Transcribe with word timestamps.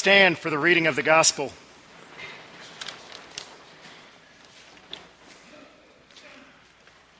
stand 0.00 0.38
for 0.38 0.48
the 0.48 0.58
reading 0.58 0.86
of 0.86 0.96
the 0.96 1.02
gospel. 1.02 1.52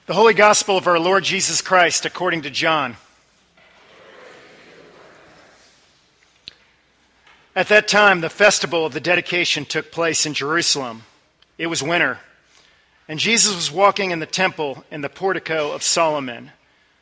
The 0.07 0.15
Holy 0.15 0.33
Gospel 0.33 0.79
of 0.79 0.87
our 0.87 0.99
Lord 0.99 1.23
Jesus 1.23 1.61
Christ 1.61 2.07
according 2.07 2.41
to 2.41 2.49
John. 2.49 2.97
At 7.55 7.69
that 7.69 7.87
time, 7.87 8.23
the 8.23 8.31
festival 8.31 8.87
of 8.87 8.95
the 8.95 8.99
dedication 8.99 9.67
took 9.67 9.93
place 9.93 10.25
in 10.25 10.33
Jerusalem. 10.33 11.03
It 11.59 11.67
was 11.67 11.83
winter, 11.83 12.21
and 13.07 13.21
Jesus 13.21 13.55
was 13.55 13.71
walking 13.71 14.11
in 14.11 14.21
the 14.21 14.25
temple 14.25 14.87
in 14.91 15.03
the 15.03 15.11
portico 15.11 15.73
of 15.73 15.83
Solomon. 15.83 16.53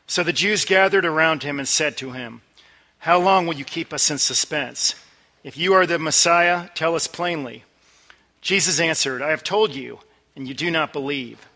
So 0.09 0.25
the 0.25 0.33
Jews 0.33 0.65
gathered 0.65 1.05
around 1.05 1.45
him 1.45 1.61
and 1.61 1.69
said 1.69 1.97
to 1.99 2.11
him, 2.11 2.41
How 2.99 3.21
long 3.21 3.47
will 3.47 3.55
you 3.55 3.65
keep 3.65 3.93
us 3.93 4.11
in 4.11 4.19
suspense? 4.19 4.97
If 5.49 5.57
you 5.57 5.73
are 5.73 5.87
the 5.87 5.99
Messiah, 5.99 6.69
tell 6.75 6.95
us 6.95 7.07
plainly. 7.07 7.65
Jesus 8.43 8.79
answered, 8.79 9.23
I 9.23 9.31
have 9.31 9.43
told 9.43 9.75
you, 9.75 10.01
and 10.37 10.47
you 10.47 10.53
do 10.53 10.71
not 10.71 10.93
believe. 10.93 11.49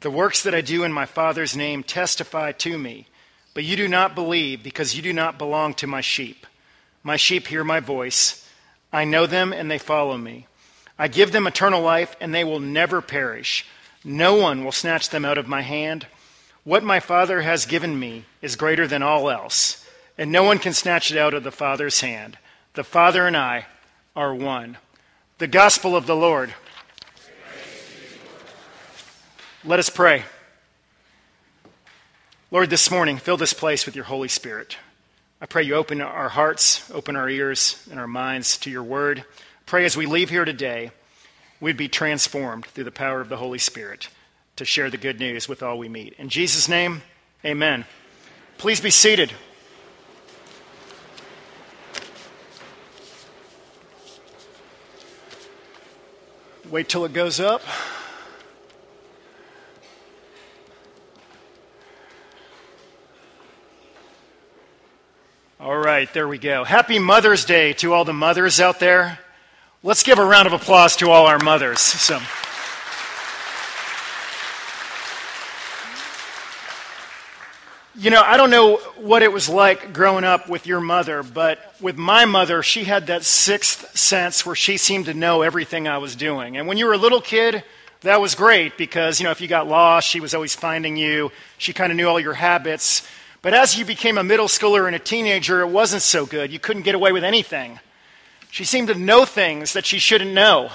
The 0.00 0.10
works 0.10 0.42
that 0.42 0.52
I 0.52 0.62
do 0.62 0.82
in 0.82 0.90
my 0.90 1.06
Father's 1.06 1.56
name 1.56 1.84
testify 1.84 2.50
to 2.50 2.76
me, 2.76 3.06
but 3.54 3.62
you 3.62 3.76
do 3.76 3.86
not 3.86 4.16
believe 4.16 4.64
because 4.64 4.96
you 4.96 5.02
do 5.02 5.12
not 5.12 5.38
belong 5.38 5.74
to 5.74 5.86
my 5.86 6.00
sheep. 6.00 6.44
My 7.04 7.14
sheep 7.14 7.46
hear 7.46 7.62
my 7.62 7.78
voice. 7.78 8.50
I 8.92 9.04
know 9.04 9.26
them, 9.26 9.52
and 9.52 9.70
they 9.70 9.78
follow 9.78 10.18
me. 10.18 10.48
I 10.98 11.06
give 11.06 11.30
them 11.30 11.46
eternal 11.46 11.82
life, 11.82 12.16
and 12.20 12.34
they 12.34 12.42
will 12.42 12.58
never 12.58 13.00
perish. 13.00 13.64
No 14.02 14.34
one 14.34 14.64
will 14.64 14.72
snatch 14.72 15.10
them 15.10 15.24
out 15.24 15.38
of 15.38 15.46
my 15.46 15.62
hand. 15.62 16.08
What 16.64 16.82
my 16.82 16.98
Father 16.98 17.42
has 17.42 17.64
given 17.64 17.96
me 17.96 18.24
is 18.42 18.56
greater 18.56 18.88
than 18.88 19.04
all 19.04 19.30
else, 19.30 19.86
and 20.18 20.32
no 20.32 20.42
one 20.42 20.58
can 20.58 20.72
snatch 20.72 21.12
it 21.12 21.16
out 21.16 21.32
of 21.32 21.44
the 21.44 21.52
Father's 21.52 22.00
hand. 22.00 22.38
The 22.76 22.84
Father 22.84 23.26
and 23.26 23.34
I 23.34 23.64
are 24.14 24.34
one. 24.34 24.76
The 25.38 25.46
gospel 25.46 25.96
of 25.96 26.06
the 26.06 26.14
Lord. 26.14 26.52
Let 29.64 29.78
us 29.78 29.88
pray. 29.88 30.24
Lord, 32.50 32.68
this 32.68 32.90
morning, 32.90 33.16
fill 33.16 33.38
this 33.38 33.54
place 33.54 33.86
with 33.86 33.96
your 33.96 34.04
Holy 34.04 34.28
Spirit. 34.28 34.76
I 35.40 35.46
pray 35.46 35.62
you 35.62 35.74
open 35.74 36.02
our 36.02 36.28
hearts, 36.28 36.90
open 36.90 37.16
our 37.16 37.30
ears 37.30 37.82
and 37.90 37.98
our 37.98 38.06
minds 38.06 38.58
to 38.58 38.70
your 38.70 38.82
word. 38.82 39.24
Pray 39.64 39.86
as 39.86 39.96
we 39.96 40.04
leave 40.04 40.28
here 40.28 40.44
today, 40.44 40.90
we'd 41.62 41.78
be 41.78 41.88
transformed 41.88 42.66
through 42.66 42.84
the 42.84 42.90
power 42.90 43.22
of 43.22 43.30
the 43.30 43.38
Holy 43.38 43.58
Spirit 43.58 44.10
to 44.56 44.66
share 44.66 44.90
the 44.90 44.98
good 44.98 45.18
news 45.18 45.48
with 45.48 45.62
all 45.62 45.78
we 45.78 45.88
meet. 45.88 46.12
In 46.18 46.28
Jesus' 46.28 46.68
name, 46.68 47.00
amen. 47.42 47.86
Please 48.58 48.82
be 48.82 48.90
seated. 48.90 49.32
Wait 56.70 56.88
till 56.88 57.04
it 57.04 57.12
goes 57.12 57.38
up. 57.38 57.62
All 65.60 65.76
right, 65.76 66.12
there 66.12 66.26
we 66.26 66.38
go. 66.38 66.64
Happy 66.64 66.98
Mother's 66.98 67.44
Day 67.44 67.72
to 67.74 67.92
all 67.92 68.04
the 68.04 68.12
mothers 68.12 68.60
out 68.60 68.80
there. 68.80 69.20
Let's 69.84 70.02
give 70.02 70.18
a 70.18 70.24
round 70.24 70.48
of 70.48 70.52
applause 70.52 70.96
to 70.96 71.10
all 71.10 71.26
our 71.26 71.38
mothers. 71.38 71.78
So. 71.78 72.18
You 77.98 78.10
know, 78.10 78.20
I 78.20 78.36
don't 78.36 78.50
know 78.50 78.76
what 78.98 79.22
it 79.22 79.32
was 79.32 79.48
like 79.48 79.94
growing 79.94 80.24
up 80.24 80.50
with 80.50 80.66
your 80.66 80.80
mother, 80.80 81.22
but 81.22 81.58
with 81.80 81.96
my 81.96 82.26
mother, 82.26 82.62
she 82.62 82.84
had 82.84 83.06
that 83.06 83.24
sixth 83.24 83.96
sense 83.96 84.44
where 84.44 84.54
she 84.54 84.76
seemed 84.76 85.06
to 85.06 85.14
know 85.14 85.40
everything 85.40 85.88
I 85.88 85.96
was 85.96 86.14
doing. 86.14 86.58
And 86.58 86.68
when 86.68 86.76
you 86.76 86.84
were 86.84 86.92
a 86.92 86.98
little 86.98 87.22
kid, 87.22 87.64
that 88.02 88.20
was 88.20 88.34
great 88.34 88.76
because, 88.76 89.18
you 89.18 89.24
know, 89.24 89.30
if 89.30 89.40
you 89.40 89.48
got 89.48 89.66
lost, 89.66 90.06
she 90.06 90.20
was 90.20 90.34
always 90.34 90.54
finding 90.54 90.98
you. 90.98 91.32
She 91.56 91.72
kind 91.72 91.90
of 91.90 91.96
knew 91.96 92.06
all 92.06 92.20
your 92.20 92.34
habits. 92.34 93.08
But 93.40 93.54
as 93.54 93.78
you 93.78 93.86
became 93.86 94.18
a 94.18 94.22
middle 94.22 94.48
schooler 94.48 94.86
and 94.86 94.94
a 94.94 94.98
teenager, 94.98 95.62
it 95.62 95.68
wasn't 95.68 96.02
so 96.02 96.26
good. 96.26 96.52
You 96.52 96.58
couldn't 96.58 96.82
get 96.82 96.94
away 96.94 97.12
with 97.12 97.24
anything. 97.24 97.80
She 98.50 98.64
seemed 98.64 98.88
to 98.88 98.94
know 98.94 99.24
things 99.24 99.72
that 99.72 99.86
she 99.86 99.98
shouldn't 99.98 100.34
know. 100.34 100.70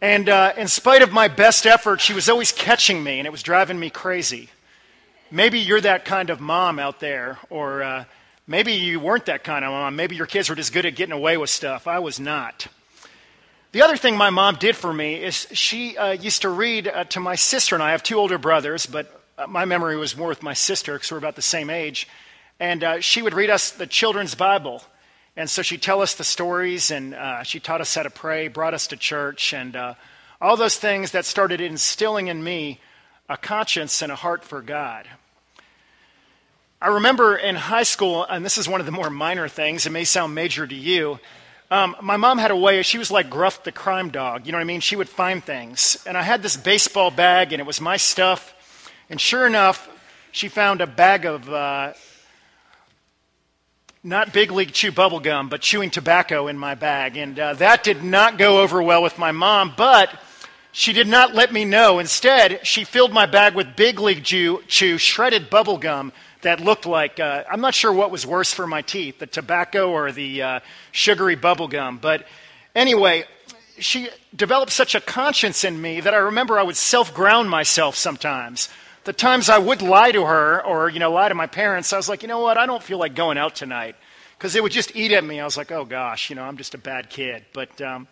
And 0.00 0.28
uh, 0.28 0.54
in 0.56 0.66
spite 0.66 1.02
of 1.02 1.12
my 1.12 1.28
best 1.28 1.66
effort, 1.66 2.00
she 2.00 2.14
was 2.14 2.28
always 2.28 2.50
catching 2.50 3.04
me, 3.04 3.18
and 3.18 3.26
it 3.26 3.30
was 3.30 3.44
driving 3.44 3.78
me 3.78 3.90
crazy. 3.90 4.48
Maybe 5.32 5.60
you're 5.60 5.80
that 5.80 6.04
kind 6.04 6.28
of 6.28 6.40
mom 6.40 6.80
out 6.80 6.98
there, 6.98 7.38
or 7.50 7.84
uh, 7.84 8.04
maybe 8.48 8.72
you 8.72 8.98
weren't 8.98 9.26
that 9.26 9.44
kind 9.44 9.64
of 9.64 9.70
mom. 9.70 9.94
Maybe 9.94 10.16
your 10.16 10.26
kids 10.26 10.48
were 10.48 10.56
just 10.56 10.72
good 10.72 10.84
at 10.86 10.96
getting 10.96 11.12
away 11.12 11.36
with 11.36 11.50
stuff. 11.50 11.86
I 11.86 12.00
was 12.00 12.18
not. 12.18 12.66
The 13.70 13.82
other 13.82 13.96
thing 13.96 14.16
my 14.16 14.30
mom 14.30 14.56
did 14.56 14.74
for 14.74 14.92
me 14.92 15.22
is 15.22 15.46
she 15.52 15.96
uh, 15.96 16.10
used 16.10 16.42
to 16.42 16.48
read 16.48 16.88
uh, 16.88 17.04
to 17.04 17.20
my 17.20 17.36
sister 17.36 17.76
and 17.76 17.82
I. 17.82 17.88
I 17.88 17.90
have 17.92 18.02
two 18.02 18.18
older 18.18 18.38
brothers, 18.38 18.86
but 18.86 19.22
uh, 19.38 19.46
my 19.46 19.66
memory 19.66 19.96
was 19.96 20.16
more 20.16 20.26
with 20.26 20.42
my 20.42 20.54
sister 20.54 20.94
because 20.94 21.12
we're 21.12 21.18
about 21.18 21.36
the 21.36 21.42
same 21.42 21.70
age. 21.70 22.08
And 22.58 22.82
uh, 22.82 23.00
she 23.00 23.22
would 23.22 23.32
read 23.32 23.50
us 23.50 23.70
the 23.70 23.86
children's 23.86 24.34
Bible. 24.34 24.82
And 25.36 25.48
so 25.48 25.62
she'd 25.62 25.80
tell 25.80 26.02
us 26.02 26.14
the 26.14 26.24
stories, 26.24 26.90
and 26.90 27.14
uh, 27.14 27.44
she 27.44 27.60
taught 27.60 27.80
us 27.80 27.94
how 27.94 28.02
to 28.02 28.10
pray, 28.10 28.48
brought 28.48 28.74
us 28.74 28.88
to 28.88 28.96
church, 28.96 29.54
and 29.54 29.76
all 30.40 30.56
those 30.56 30.76
things 30.76 31.12
that 31.12 31.24
started 31.24 31.60
instilling 31.60 32.26
in 32.26 32.42
me 32.42 32.80
a 33.28 33.36
conscience 33.36 34.02
and 34.02 34.10
a 34.10 34.16
heart 34.16 34.42
for 34.42 34.60
God. 34.60 35.06
I 36.82 36.88
remember 36.88 37.36
in 37.36 37.56
high 37.56 37.82
school, 37.82 38.24
and 38.24 38.42
this 38.42 38.56
is 38.56 38.66
one 38.66 38.80
of 38.80 38.86
the 38.86 38.92
more 38.92 39.10
minor 39.10 39.48
things, 39.48 39.84
it 39.84 39.90
may 39.90 40.04
sound 40.04 40.34
major 40.34 40.66
to 40.66 40.74
you. 40.74 41.20
Um, 41.70 41.94
my 42.00 42.16
mom 42.16 42.38
had 42.38 42.50
a 42.50 42.56
way, 42.56 42.80
she 42.82 42.96
was 42.96 43.10
like 43.10 43.28
Gruff 43.28 43.64
the 43.64 43.70
crime 43.70 44.08
dog. 44.08 44.46
You 44.46 44.52
know 44.52 44.56
what 44.56 44.62
I 44.62 44.64
mean? 44.64 44.80
She 44.80 44.96
would 44.96 45.08
find 45.08 45.44
things. 45.44 46.02
And 46.06 46.16
I 46.16 46.22
had 46.22 46.42
this 46.42 46.56
baseball 46.56 47.10
bag, 47.10 47.52
and 47.52 47.60
it 47.60 47.66
was 47.66 47.82
my 47.82 47.98
stuff. 47.98 48.54
And 49.10 49.20
sure 49.20 49.46
enough, 49.46 49.90
she 50.32 50.48
found 50.48 50.80
a 50.80 50.86
bag 50.86 51.26
of 51.26 51.50
uh, 51.50 51.92
not 54.02 54.32
Big 54.32 54.50
League 54.50 54.72
Chew 54.72 54.90
bubble 54.90 55.20
gum, 55.20 55.50
but 55.50 55.60
chewing 55.60 55.90
tobacco 55.90 56.48
in 56.48 56.56
my 56.56 56.74
bag. 56.74 57.18
And 57.18 57.38
uh, 57.38 57.52
that 57.54 57.84
did 57.84 58.02
not 58.02 58.38
go 58.38 58.62
over 58.62 58.82
well 58.82 59.02
with 59.02 59.18
my 59.18 59.32
mom, 59.32 59.74
but 59.76 60.18
she 60.72 60.94
did 60.94 61.08
not 61.08 61.34
let 61.34 61.52
me 61.52 61.66
know. 61.66 61.98
Instead, 61.98 62.66
she 62.66 62.84
filled 62.84 63.12
my 63.12 63.26
bag 63.26 63.54
with 63.54 63.76
Big 63.76 64.00
League 64.00 64.24
Chew, 64.24 64.62
chew 64.66 64.96
shredded 64.96 65.50
bubble 65.50 65.76
gum 65.76 66.14
that 66.42 66.60
looked 66.60 66.86
like 66.86 67.20
uh, 67.20 67.44
I'm 67.50 67.60
not 67.60 67.74
sure 67.74 67.92
what 67.92 68.10
was 68.10 68.26
worse 68.26 68.52
for 68.52 68.66
my 68.66 68.82
teeth, 68.82 69.18
the 69.18 69.26
tobacco 69.26 69.90
or 69.90 70.12
the 70.12 70.42
uh, 70.42 70.60
sugary 70.92 71.36
bubble 71.36 71.68
gum. 71.68 71.98
But 71.98 72.26
anyway, 72.74 73.24
she 73.78 74.08
developed 74.34 74.72
such 74.72 74.94
a 74.94 75.00
conscience 75.00 75.64
in 75.64 75.80
me 75.80 76.00
that 76.00 76.14
I 76.14 76.18
remember 76.18 76.58
I 76.58 76.62
would 76.62 76.76
self 76.76 77.14
ground 77.14 77.50
myself 77.50 77.96
sometimes. 77.96 78.68
The 79.04 79.12
times 79.12 79.48
I 79.48 79.58
would 79.58 79.80
lie 79.80 80.12
to 80.12 80.24
her 80.24 80.64
or 80.64 80.88
you 80.88 80.98
know 80.98 81.12
lie 81.12 81.28
to 81.28 81.34
my 81.34 81.46
parents, 81.46 81.92
I 81.92 81.96
was 81.96 82.08
like, 82.08 82.22
you 82.22 82.28
know 82.28 82.40
what, 82.40 82.58
I 82.58 82.66
don't 82.66 82.82
feel 82.82 82.98
like 82.98 83.14
going 83.14 83.38
out 83.38 83.54
tonight 83.54 83.96
because 84.36 84.52
they 84.52 84.60
would 84.60 84.72
just 84.72 84.94
eat 84.96 85.12
at 85.12 85.24
me. 85.24 85.40
I 85.40 85.44
was 85.44 85.56
like, 85.56 85.70
oh 85.70 85.84
gosh, 85.84 86.30
you 86.30 86.36
know, 86.36 86.44
I'm 86.44 86.56
just 86.56 86.74
a 86.74 86.78
bad 86.78 87.10
kid. 87.10 87.44
But 87.52 87.80
um, 87.80 88.08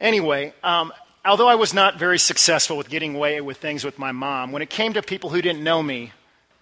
anyway, 0.00 0.52
um, 0.62 0.92
although 1.24 1.48
I 1.48 1.54
was 1.54 1.72
not 1.72 1.98
very 1.98 2.18
successful 2.18 2.76
with 2.76 2.88
getting 2.88 3.14
away 3.14 3.40
with 3.40 3.58
things 3.58 3.84
with 3.84 3.98
my 3.98 4.12
mom, 4.12 4.52
when 4.52 4.62
it 4.62 4.70
came 4.70 4.92
to 4.94 5.02
people 5.02 5.30
who 5.30 5.40
didn't 5.40 5.62
know 5.62 5.82
me, 5.82 6.12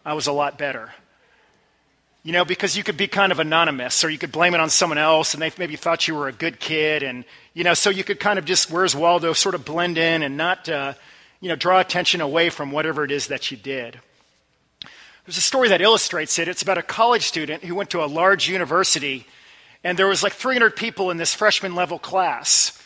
I 0.04 0.14
was 0.14 0.26
a 0.26 0.32
lot 0.32 0.58
better. 0.58 0.90
You 2.22 2.32
know, 2.32 2.44
because 2.44 2.76
you 2.76 2.84
could 2.84 2.96
be 2.96 3.08
kind 3.08 3.32
of 3.32 3.40
anonymous 3.40 4.04
or 4.04 4.10
you 4.10 4.18
could 4.18 4.30
blame 4.30 4.54
it 4.54 4.60
on 4.60 4.70
someone 4.70 4.98
else 4.98 5.34
and 5.34 5.42
they 5.42 5.52
maybe 5.58 5.76
thought 5.76 6.06
you 6.06 6.14
were 6.14 6.28
a 6.28 6.32
good 6.32 6.60
kid. 6.60 7.02
And, 7.02 7.24
you 7.52 7.64
know, 7.64 7.74
so 7.74 7.90
you 7.90 8.04
could 8.04 8.20
kind 8.20 8.38
of 8.38 8.44
just, 8.44 8.70
where's 8.70 8.94
Waldo, 8.94 9.32
sort 9.32 9.54
of 9.54 9.64
blend 9.64 9.98
in 9.98 10.22
and 10.22 10.36
not, 10.36 10.68
uh, 10.68 10.94
you 11.40 11.48
know, 11.48 11.56
draw 11.56 11.80
attention 11.80 12.20
away 12.20 12.48
from 12.48 12.70
whatever 12.70 13.04
it 13.04 13.10
is 13.10 13.26
that 13.26 13.50
you 13.50 13.56
did. 13.56 13.98
There's 15.26 15.36
a 15.36 15.40
story 15.40 15.68
that 15.68 15.80
illustrates 15.80 16.38
it. 16.38 16.48
It's 16.48 16.62
about 16.62 16.78
a 16.78 16.82
college 16.82 17.22
student 17.22 17.64
who 17.64 17.74
went 17.74 17.90
to 17.90 18.04
a 18.04 18.06
large 18.06 18.48
university 18.48 19.26
and 19.84 19.98
there 19.98 20.06
was 20.06 20.22
like 20.22 20.32
300 20.32 20.76
people 20.76 21.10
in 21.10 21.16
this 21.16 21.34
freshman 21.34 21.74
level 21.74 21.98
class. 21.98 22.80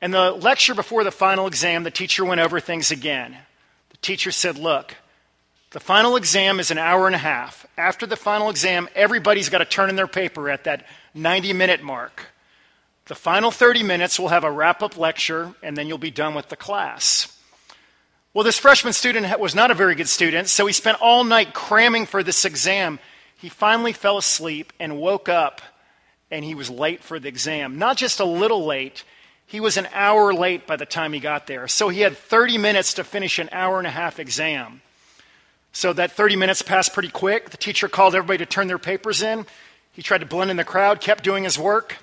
And 0.00 0.14
the 0.14 0.30
lecture 0.30 0.74
before 0.74 1.04
the 1.04 1.10
final 1.10 1.46
exam, 1.46 1.82
the 1.82 1.90
teacher 1.90 2.24
went 2.24 2.40
over 2.40 2.60
things 2.60 2.90
again. 2.90 3.36
The 3.90 3.96
teacher 3.98 4.30
said, 4.30 4.56
Look, 4.56 4.94
the 5.70 5.80
final 5.80 6.16
exam 6.16 6.60
is 6.60 6.70
an 6.70 6.78
hour 6.78 7.06
and 7.06 7.14
a 7.14 7.18
half. 7.18 7.66
After 7.76 8.06
the 8.06 8.16
final 8.16 8.48
exam, 8.48 8.88
everybody's 8.94 9.50
got 9.50 9.58
to 9.58 9.64
turn 9.66 9.90
in 9.90 9.96
their 9.96 10.06
paper 10.06 10.48
at 10.48 10.64
that 10.64 10.86
90 11.14 11.52
minute 11.52 11.82
mark. 11.82 12.26
The 13.06 13.14
final 13.14 13.50
30 13.50 13.82
minutes, 13.82 14.18
we'll 14.18 14.28
have 14.28 14.44
a 14.44 14.50
wrap 14.50 14.82
up 14.82 14.96
lecture, 14.96 15.54
and 15.62 15.76
then 15.76 15.86
you'll 15.86 15.98
be 15.98 16.10
done 16.10 16.34
with 16.34 16.48
the 16.48 16.56
class. 16.56 17.34
Well, 18.34 18.44
this 18.44 18.58
freshman 18.58 18.92
student 18.92 19.40
was 19.40 19.54
not 19.54 19.70
a 19.70 19.74
very 19.74 19.94
good 19.94 20.08
student, 20.08 20.48
so 20.48 20.66
he 20.66 20.72
spent 20.72 21.00
all 21.00 21.24
night 21.24 21.54
cramming 21.54 22.06
for 22.06 22.22
this 22.22 22.44
exam. 22.44 22.98
He 23.36 23.48
finally 23.48 23.92
fell 23.92 24.18
asleep 24.18 24.72
and 24.78 24.98
woke 24.98 25.28
up, 25.28 25.60
and 26.30 26.44
he 26.44 26.54
was 26.54 26.68
late 26.68 27.02
for 27.02 27.18
the 27.18 27.28
exam. 27.28 27.78
Not 27.78 27.96
just 27.96 28.20
a 28.20 28.24
little 28.24 28.64
late, 28.64 29.04
he 29.46 29.60
was 29.60 29.78
an 29.78 29.88
hour 29.94 30.34
late 30.34 30.66
by 30.66 30.76
the 30.76 30.86
time 30.86 31.14
he 31.14 31.20
got 31.20 31.46
there. 31.46 31.66
So 31.68 31.88
he 31.88 32.00
had 32.00 32.16
30 32.16 32.58
minutes 32.58 32.94
to 32.94 33.04
finish 33.04 33.38
an 33.38 33.48
hour 33.52 33.78
and 33.78 33.86
a 33.86 33.90
half 33.90 34.18
exam. 34.18 34.82
So 35.78 35.92
that 35.92 36.10
30 36.10 36.34
minutes 36.34 36.60
passed 36.60 36.92
pretty 36.92 37.08
quick. 37.08 37.50
The 37.50 37.56
teacher 37.56 37.88
called 37.88 38.16
everybody 38.16 38.38
to 38.38 38.46
turn 38.46 38.66
their 38.66 38.80
papers 38.80 39.22
in. 39.22 39.46
He 39.92 40.02
tried 40.02 40.22
to 40.22 40.26
blend 40.26 40.50
in 40.50 40.56
the 40.56 40.64
crowd, 40.64 41.00
kept 41.00 41.22
doing 41.22 41.44
his 41.44 41.56
work. 41.56 41.98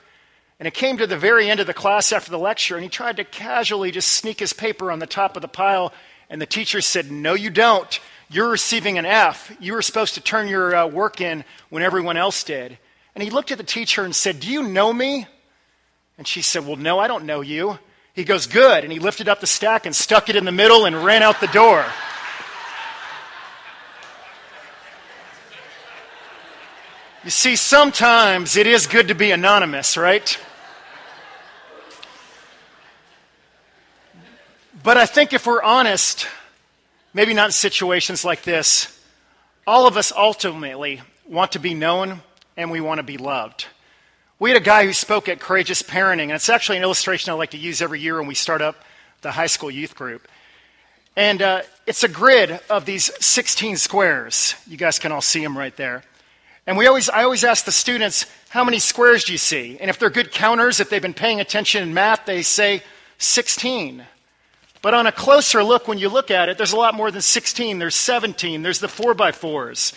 And 0.61 0.65
it 0.65 0.73
came 0.73 0.95
to 0.95 1.05
the 1.05 1.17
very 1.17 1.49
end 1.49 1.59
of 1.59 1.67
the 1.67 1.73
class 1.73 2.13
after 2.13 2.31
the 2.31 2.39
lecture, 2.39 2.75
and 2.75 2.83
he 2.85 2.89
tried 2.89 3.17
to 3.17 3.25
casually 3.25 3.91
just 3.91 4.07
sneak 4.07 4.39
his 4.39 4.53
paper 4.53 4.93
on 4.93 4.99
the 4.99 5.05
top 5.05 5.35
of 5.35 5.41
the 5.41 5.49
pile. 5.49 5.91
And 6.29 6.41
the 6.41 6.45
teacher 6.45 6.79
said, 6.79 7.11
No, 7.11 7.33
you 7.33 7.49
don't. 7.49 7.99
You're 8.29 8.49
receiving 8.49 8.97
an 8.97 9.05
F. 9.05 9.53
You 9.59 9.73
were 9.73 9.81
supposed 9.81 10.13
to 10.13 10.21
turn 10.21 10.47
your 10.47 10.73
uh, 10.73 10.87
work 10.87 11.19
in 11.19 11.43
when 11.69 11.83
everyone 11.83 12.15
else 12.15 12.45
did. 12.45 12.77
And 13.13 13.21
he 13.21 13.29
looked 13.29 13.51
at 13.51 13.57
the 13.57 13.65
teacher 13.65 14.05
and 14.05 14.15
said, 14.15 14.39
Do 14.39 14.49
you 14.49 14.63
know 14.63 14.93
me? 14.93 15.27
And 16.17 16.25
she 16.25 16.41
said, 16.41 16.65
Well, 16.65 16.77
no, 16.77 16.97
I 16.97 17.09
don't 17.09 17.25
know 17.25 17.41
you. 17.41 17.77
He 18.13 18.23
goes, 18.23 18.47
Good. 18.47 18.85
And 18.85 18.93
he 18.93 18.99
lifted 18.99 19.27
up 19.27 19.41
the 19.41 19.47
stack 19.47 19.85
and 19.85 19.93
stuck 19.93 20.29
it 20.29 20.37
in 20.37 20.45
the 20.45 20.53
middle 20.53 20.85
and 20.85 21.03
ran 21.03 21.23
out 21.23 21.41
the 21.41 21.47
door. 21.47 21.85
You 27.25 27.31
see, 27.31 27.55
sometimes 27.55 28.55
it 28.55 28.67
is 28.67 28.85
good 28.85 29.07
to 29.07 29.15
be 29.15 29.31
anonymous, 29.31 29.97
right? 29.97 30.39
But 34.83 34.97
I 34.97 35.07
think 35.07 35.33
if 35.33 35.47
we're 35.47 35.63
honest, 35.63 36.27
maybe 37.15 37.33
not 37.33 37.47
in 37.47 37.51
situations 37.51 38.25
like 38.25 38.43
this, 38.43 39.03
all 39.65 39.87
of 39.87 39.97
us 39.97 40.11
ultimately 40.15 41.01
want 41.27 41.53
to 41.53 41.59
be 41.59 41.73
known 41.73 42.21
and 42.57 42.69
we 42.69 42.79
want 42.79 42.99
to 42.99 43.03
be 43.03 43.17
loved. 43.17 43.65
We 44.37 44.51
had 44.51 44.61
a 44.61 44.63
guy 44.63 44.85
who 44.85 44.93
spoke 44.93 45.27
at 45.27 45.39
Courageous 45.39 45.81
Parenting, 45.81 46.25
and 46.25 46.33
it's 46.33 46.47
actually 46.47 46.77
an 46.77 46.83
illustration 46.83 47.31
I 47.31 47.33
like 47.33 47.51
to 47.51 47.57
use 47.57 47.81
every 47.81 48.01
year 48.01 48.19
when 48.19 48.27
we 48.27 48.35
start 48.35 48.61
up 48.61 48.75
the 49.21 49.31
high 49.31 49.47
school 49.47 49.71
youth 49.71 49.95
group. 49.95 50.27
And 51.15 51.41
uh, 51.41 51.61
it's 51.87 52.03
a 52.03 52.07
grid 52.07 52.59
of 52.69 52.85
these 52.85 53.09
16 53.19 53.77
squares. 53.77 54.53
You 54.67 54.77
guys 54.77 54.99
can 54.99 55.11
all 55.11 55.21
see 55.21 55.41
them 55.41 55.57
right 55.57 55.75
there. 55.75 56.03
And 56.67 56.77
we 56.77 56.87
always, 56.87 57.09
I 57.09 57.23
always 57.23 57.43
ask 57.43 57.65
the 57.65 57.71
students, 57.71 58.25
how 58.49 58.63
many 58.63 58.79
squares 58.79 59.23
do 59.25 59.31
you 59.31 59.37
see? 59.37 59.77
And 59.79 59.89
if 59.89 59.99
they're 59.99 60.09
good 60.09 60.31
counters, 60.31 60.79
if 60.79 60.89
they've 60.89 61.01
been 61.01 61.13
paying 61.13 61.39
attention 61.39 61.83
in 61.83 61.93
math, 61.93 62.25
they 62.25 62.41
say 62.41 62.81
16. 63.19 64.03
But 64.81 64.93
on 64.93 65.07
a 65.07 65.11
closer 65.11 65.63
look, 65.63 65.87
when 65.87 65.97
you 65.97 66.09
look 66.09 66.31
at 66.31 66.49
it, 66.49 66.57
there's 66.57 66.73
a 66.73 66.77
lot 66.77 66.95
more 66.95 67.11
than 67.11 67.21
16. 67.21 67.79
There's 67.79 67.95
17. 67.95 68.61
There's 68.61 68.79
the 68.79 68.87
4 68.87 69.13
by 69.13 69.31
4s 69.31 69.93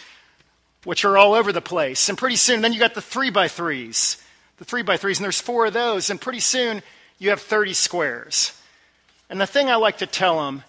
which 0.85 1.05
are 1.05 1.19
all 1.19 1.35
over 1.35 1.53
the 1.53 1.61
place. 1.61 2.09
And 2.09 2.17
pretty 2.17 2.37
soon, 2.37 2.62
then 2.62 2.73
you 2.73 2.79
got 2.79 2.94
the 2.94 3.03
3 3.03 3.31
by 3.31 3.49
3s 3.49 4.17
the 4.59 4.65
three 4.65 4.82
by 4.82 4.97
threes, 4.97 5.19
and 5.19 5.25
there's 5.25 5.41
four 5.41 5.67
of 5.67 5.73
those, 5.73 6.11
and 6.11 6.20
pretty 6.20 6.41
soon 6.41 6.82
you 7.19 7.31
have 7.31 7.41
30 7.41 7.73
squares. 7.73 8.61
And 9.31 9.41
the 9.41 9.47
thing 9.47 9.70
I 9.70 9.76
like 9.76 9.99
to 9.99 10.06
tell 10.06 10.44
them 10.44 10.65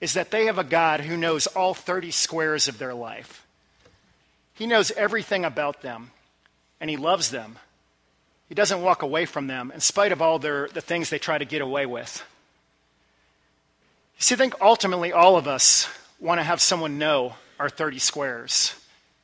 is 0.00 0.14
that 0.14 0.30
they 0.30 0.46
have 0.46 0.58
a 0.58 0.64
God 0.64 1.00
who 1.00 1.16
knows 1.16 1.46
all 1.48 1.74
30 1.74 2.10
squares 2.10 2.68
of 2.68 2.78
their 2.78 2.94
life. 2.94 3.41
He 4.62 4.68
knows 4.68 4.92
everything 4.92 5.44
about 5.44 5.82
them, 5.82 6.12
and 6.80 6.88
He 6.88 6.96
loves 6.96 7.32
them. 7.32 7.58
He 8.48 8.54
doesn't 8.54 8.80
walk 8.80 9.02
away 9.02 9.26
from 9.26 9.48
them 9.48 9.72
in 9.74 9.80
spite 9.80 10.12
of 10.12 10.22
all 10.22 10.38
their, 10.38 10.68
the 10.68 10.80
things 10.80 11.10
they 11.10 11.18
try 11.18 11.36
to 11.36 11.44
get 11.44 11.62
away 11.62 11.84
with. 11.84 12.24
You 14.18 14.22
see, 14.22 14.36
I 14.36 14.38
think 14.38 14.54
ultimately 14.60 15.12
all 15.12 15.36
of 15.36 15.48
us 15.48 15.88
want 16.20 16.38
to 16.38 16.44
have 16.44 16.60
someone 16.60 16.96
know 16.96 17.34
our 17.58 17.68
30 17.68 17.98
squares. 17.98 18.72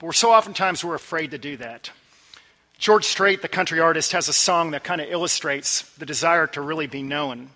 But 0.01 0.07
we're 0.07 0.13
so 0.13 0.33
oftentimes 0.33 0.85
we're 0.85 0.97
afraid 0.97 1.31
to 1.31 1.39
do 1.39 1.57
that. 1.59 1.93
George 2.77 3.05
Strait, 3.05 3.41
the 3.41 3.47
country 3.47 3.79
artist, 3.79 4.11
has 4.11 4.29
a 4.29 4.33
song 4.33 4.73
that 4.73 4.83
kind 4.83 5.01
of 5.01 5.09
illustrates 5.09 5.83
the 5.99 6.07
desire 6.07 6.49
to 6.49 6.61
really 6.61 6.89
be 6.89 7.05
known. 7.05 7.51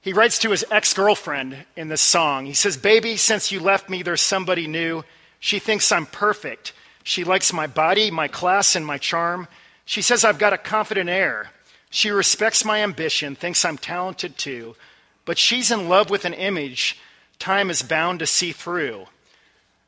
He 0.00 0.14
writes 0.14 0.38
to 0.38 0.50
his 0.50 0.64
ex 0.70 0.94
girlfriend 0.94 1.58
in 1.76 1.88
this 1.88 2.00
song. 2.00 2.46
He 2.46 2.54
says, 2.54 2.78
Baby, 2.78 3.18
since 3.18 3.52
you 3.52 3.60
left 3.60 3.90
me, 3.90 4.02
there's 4.02 4.22
somebody 4.22 4.66
new. 4.66 5.04
She 5.40 5.58
thinks 5.58 5.90
I'm 5.90 6.06
perfect. 6.06 6.72
She 7.02 7.24
likes 7.24 7.52
my 7.52 7.66
body, 7.66 8.10
my 8.10 8.28
class, 8.28 8.76
and 8.76 8.86
my 8.86 8.98
charm. 8.98 9.48
She 9.84 10.02
says 10.02 10.24
I've 10.24 10.38
got 10.38 10.52
a 10.52 10.58
confident 10.58 11.08
air. 11.08 11.50
She 11.88 12.10
respects 12.10 12.64
my 12.64 12.82
ambition, 12.82 13.34
thinks 13.34 13.64
I'm 13.64 13.78
talented 13.78 14.38
too. 14.38 14.76
But 15.24 15.38
she's 15.38 15.70
in 15.70 15.88
love 15.88 16.10
with 16.10 16.24
an 16.24 16.34
image 16.34 16.98
time 17.38 17.70
is 17.70 17.82
bound 17.82 18.20
to 18.20 18.26
see 18.26 18.52
through. 18.52 19.06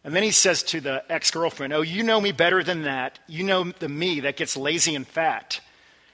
And 0.05 0.17
then 0.17 0.25
he 0.25 0.33
says 0.33 0.65
to 0.65 0.81
the 0.81 1.05
ex 1.09 1.31
girlfriend, 1.31 1.73
Oh, 1.73 1.83
you 1.83 2.03
know 2.03 2.21
me 2.21 2.33
better 2.33 2.65
than 2.65 2.83
that. 2.83 3.21
You 3.29 3.45
know 3.45 3.71
the 3.71 3.89
me 3.89 4.21
that 4.21 4.37
gets 4.37 4.57
lazy 4.57 4.97
and 4.97 5.07
fat. 5.07 5.61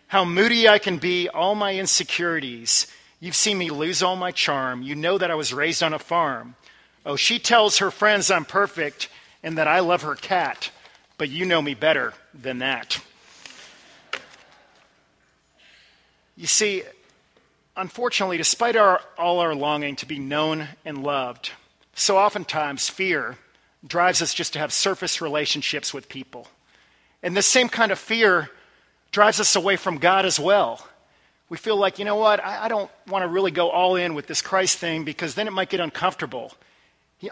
How 0.09 0.25
moody 0.25 0.69
I 0.69 0.79
can 0.79 0.99
be, 0.99 1.29
all 1.29 1.55
my 1.55 1.75
insecurities. 1.75 2.87
You've 3.21 3.37
seen 3.37 3.57
me 3.57 3.71
lose 3.71 4.03
all 4.03 4.17
my 4.17 4.31
charm. 4.31 4.83
You 4.83 4.95
know 4.95 5.17
that 5.17 5.31
I 5.31 5.35
was 5.35 5.55
raised 5.55 5.83
on 5.83 5.95
a 5.95 5.99
farm. 5.99 6.55
Oh, 7.07 7.17
she 7.17 7.39
tells 7.39 7.79
her 7.79 7.91
friends 7.91 8.31
I'm 8.31 8.45
perfect 8.45 9.09
and 9.43 9.59
that 9.59 9.69
I 9.69 9.81
love 9.81 10.03
her 10.03 10.15
cat, 10.15 10.71
but 11.17 11.29
you 11.29 11.45
know 11.45 11.63
me 11.63 11.75
better 11.75 12.15
than 12.35 12.59
that. 12.59 13.01
You 16.37 16.47
see, 16.47 16.83
unfortunately, 17.77 18.37
despite 18.37 18.77
our, 18.77 19.01
all 19.17 19.41
our 19.41 19.55
longing 19.55 19.97
to 19.97 20.07
be 20.07 20.19
known 20.19 20.69
and 20.85 21.03
loved, 21.03 21.51
so 21.95 22.17
oftentimes 22.17 22.89
fear 22.89 23.37
drives 23.87 24.23
us 24.23 24.35
just 24.35 24.53
to 24.53 24.59
have 24.59 24.73
surface 24.73 25.21
relationships 25.21 25.93
with 25.93 26.09
people. 26.09 26.47
And 27.23 27.37
this 27.37 27.47
same 27.47 27.69
kind 27.69 27.91
of 27.91 27.99
fear 27.99 28.51
drives 29.11 29.41
us 29.41 29.57
away 29.57 29.77
from 29.77 29.99
God 29.99 30.27
as 30.27 30.39
well. 30.39 30.87
We 31.49 31.57
feel 31.57 31.77
like, 31.77 31.99
you 31.99 32.05
know 32.05 32.17
what, 32.17 32.45
I, 32.45 32.67
I 32.67 32.69
don't 32.69 32.91
want 33.09 33.23
to 33.23 33.29
really 33.29 33.51
go 33.51 33.71
all 33.71 33.97
in 33.97 34.15
with 34.15 34.27
this 34.27 34.43
Christ 34.43 34.79
thing 34.79 35.05
because 35.05 35.35
then 35.35 35.49
it 35.49 35.53
might 35.53 35.71
get 35.71 35.81
uncomfortable. 35.81 36.53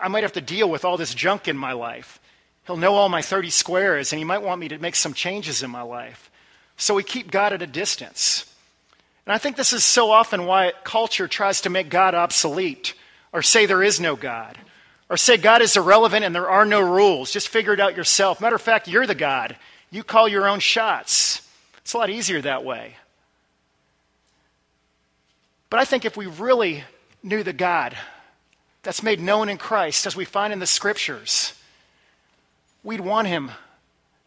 I 0.00 0.08
might 0.08 0.24
have 0.24 0.32
to 0.32 0.40
deal 0.40 0.68
with 0.68 0.84
all 0.84 0.96
this 0.96 1.14
junk 1.14 1.48
in 1.48 1.56
my 1.56 1.72
life. 1.72 2.20
He'll 2.66 2.76
know 2.76 2.94
all 2.94 3.08
my 3.08 3.22
30 3.22 3.50
squares, 3.50 4.12
and 4.12 4.18
he 4.18 4.24
might 4.24 4.42
want 4.42 4.60
me 4.60 4.68
to 4.68 4.78
make 4.78 4.96
some 4.96 5.14
changes 5.14 5.62
in 5.62 5.70
my 5.70 5.82
life. 5.82 6.30
So 6.76 6.94
we 6.94 7.04
keep 7.04 7.30
God 7.30 7.52
at 7.52 7.62
a 7.62 7.66
distance. 7.66 8.52
And 9.24 9.32
I 9.32 9.38
think 9.38 9.56
this 9.56 9.72
is 9.72 9.84
so 9.84 10.10
often 10.10 10.46
why 10.46 10.72
culture 10.84 11.28
tries 11.28 11.60
to 11.62 11.70
make 11.70 11.88
God 11.88 12.14
obsolete 12.14 12.94
or 13.32 13.42
say 13.42 13.66
there 13.66 13.82
is 13.82 14.00
no 14.00 14.16
God 14.16 14.58
or 15.08 15.16
say 15.16 15.36
God 15.36 15.62
is 15.62 15.76
irrelevant 15.76 16.24
and 16.24 16.34
there 16.34 16.50
are 16.50 16.64
no 16.64 16.80
rules. 16.80 17.32
Just 17.32 17.48
figure 17.48 17.72
it 17.72 17.80
out 17.80 17.96
yourself. 17.96 18.40
Matter 18.40 18.56
of 18.56 18.62
fact, 18.62 18.88
you're 18.88 19.06
the 19.06 19.14
God. 19.14 19.56
You 19.90 20.04
call 20.04 20.28
your 20.28 20.48
own 20.48 20.60
shots. 20.60 21.42
It's 21.78 21.92
a 21.92 21.98
lot 21.98 22.10
easier 22.10 22.40
that 22.42 22.64
way. 22.64 22.96
But 25.70 25.80
I 25.80 25.84
think 25.84 26.04
if 26.04 26.16
we 26.16 26.26
really 26.26 26.84
knew 27.22 27.42
the 27.42 27.52
God 27.52 27.96
that's 28.86 29.02
made 29.02 29.20
known 29.20 29.48
in 29.48 29.58
Christ, 29.58 30.06
as 30.06 30.14
we 30.14 30.24
find 30.24 30.52
in 30.52 30.60
the 30.60 30.66
scriptures, 30.66 31.52
we'd 32.84 33.00
want 33.00 33.26
Him 33.26 33.50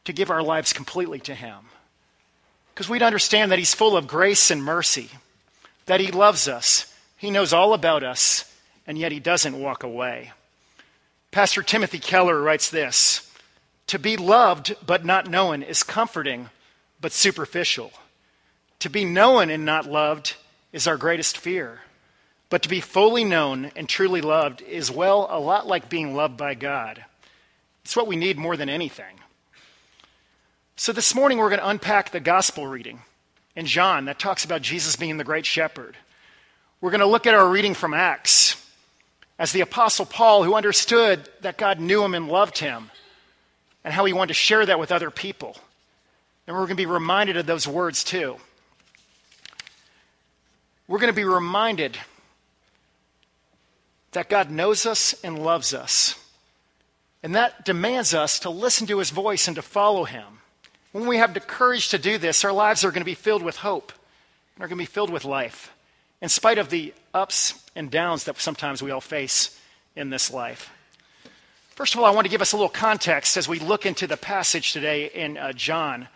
to 0.03 0.11
give 0.11 0.29
our 0.29 0.43
lives 0.43 0.73
completely 0.73 1.19
to 1.21 1.33
Him. 1.33 1.55
Because 2.73 2.89
we'd 2.89 3.01
understand 3.01 3.53
that 3.53 3.59
He's 3.59 3.73
full 3.73 3.95
of 3.95 4.05
grace 4.05 4.51
and 4.51 4.61
mercy, 4.61 5.11
that 5.85 6.01
He 6.01 6.11
loves 6.11 6.49
us, 6.49 6.93
He 7.15 7.31
knows 7.31 7.53
all 7.53 7.73
about 7.73 8.03
us, 8.03 8.53
and 8.85 8.97
yet 8.97 9.13
He 9.13 9.21
doesn't 9.21 9.57
walk 9.57 9.83
away. 9.83 10.33
Pastor 11.31 11.63
Timothy 11.63 11.99
Keller 11.99 12.41
writes 12.41 12.69
this 12.69 13.31
To 13.87 13.97
be 13.97 14.17
loved 14.17 14.75
but 14.85 15.05
not 15.05 15.29
known 15.29 15.63
is 15.63 15.83
comforting 15.83 16.49
but 16.99 17.13
superficial. 17.13 17.93
To 18.79 18.89
be 18.89 19.05
known 19.05 19.49
and 19.51 19.63
not 19.63 19.85
loved 19.85 20.35
is 20.73 20.85
our 20.85 20.97
greatest 20.97 21.37
fear. 21.37 21.79
But 22.49 22.63
to 22.63 22.69
be 22.69 22.81
fully 22.81 23.23
known 23.23 23.71
and 23.75 23.87
truly 23.87 24.21
loved 24.21 24.61
is, 24.61 24.89
well, 24.89 25.27
a 25.29 25.39
lot 25.39 25.67
like 25.67 25.87
being 25.87 26.15
loved 26.15 26.35
by 26.35 26.55
God. 26.55 27.05
It's 27.83 27.95
what 27.95 28.07
we 28.07 28.15
need 28.15 28.37
more 28.37 28.57
than 28.57 28.69
anything. 28.69 29.19
So 30.75 30.91
this 30.91 31.13
morning 31.13 31.37
we're 31.37 31.49
going 31.49 31.61
to 31.61 31.69
unpack 31.69 32.11
the 32.11 32.19
gospel 32.19 32.65
reading 32.65 33.01
in 33.55 33.65
John 33.65 34.05
that 34.05 34.17
talks 34.17 34.45
about 34.45 34.61
Jesus 34.61 34.95
being 34.95 35.17
the 35.17 35.23
great 35.23 35.45
shepherd. 35.45 35.95
We're 36.81 36.91
going 36.91 37.01
to 37.01 37.05
look 37.05 37.27
at 37.27 37.35
our 37.35 37.47
reading 37.47 37.73
from 37.73 37.93
Acts 37.93 38.55
as 39.37 39.51
the 39.51 39.61
Apostle 39.61 40.05
Paul, 40.05 40.43
who 40.43 40.55
understood 40.55 41.29
that 41.41 41.57
God 41.57 41.79
knew 41.79 42.03
him 42.03 42.13
and 42.13 42.27
loved 42.27 42.57
him, 42.57 42.91
and 43.83 43.93
how 43.93 44.05
he 44.05 44.13
wanted 44.13 44.29
to 44.29 44.33
share 44.33 44.65
that 44.65 44.79
with 44.79 44.91
other 44.91 45.11
people. 45.11 45.55
And 46.47 46.55
we're 46.55 46.63
going 46.63 46.69
to 46.71 46.75
be 46.75 46.85
reminded 46.85 47.37
of 47.37 47.45
those 47.45 47.67
words 47.67 48.03
too. 48.03 48.37
We're 50.87 50.99
going 50.99 51.13
to 51.13 51.15
be 51.15 51.23
reminded 51.23 51.97
that 54.11 54.29
God 54.29 54.49
knows 54.49 54.85
us 54.85 55.13
and 55.23 55.43
loves 55.43 55.73
us. 55.73 56.15
And 57.21 57.35
that 57.35 57.65
demands 57.65 58.13
us 58.13 58.39
to 58.39 58.49
listen 58.49 58.87
to 58.87 58.99
his 58.99 59.09
voice 59.09 59.47
and 59.47 59.55
to 59.55 59.61
follow 59.61 60.05
him. 60.05 60.25
When 60.91 61.05
we 61.05 61.17
have 61.17 61.33
the 61.33 61.39
courage 61.39 61.89
to 61.89 61.97
do 61.97 62.17
this, 62.17 62.43
our 62.43 62.53
lives 62.53 62.83
are 62.83 62.91
going 62.91 63.01
to 63.01 63.05
be 63.05 63.13
filled 63.13 63.43
with 63.43 63.57
hope 63.57 63.91
and 64.55 64.63
are 64.63 64.67
going 64.67 64.77
to 64.77 64.81
be 64.83 64.85
filled 64.85 65.11
with 65.11 65.25
life 65.25 65.71
in 66.21 66.29
spite 66.29 66.57
of 66.57 66.69
the 66.69 66.93
ups 67.13 67.63
and 67.75 67.91
downs 67.91 68.25
that 68.25 68.39
sometimes 68.39 68.81
we 68.81 68.91
all 68.91 69.01
face 69.01 69.59
in 69.95 70.09
this 70.09 70.31
life. 70.31 70.71
First 71.75 71.93
of 71.93 71.99
all, 71.99 72.05
I 72.05 72.11
want 72.11 72.25
to 72.25 72.31
give 72.31 72.41
us 72.41 72.51
a 72.51 72.57
little 72.57 72.67
context 72.67 73.37
as 73.37 73.47
we 73.47 73.59
look 73.59 73.85
into 73.85 74.05
the 74.05 74.17
passage 74.17 74.73
today 74.73 75.05
in 75.05 75.37
uh, 75.37 75.53
John. 75.53 76.09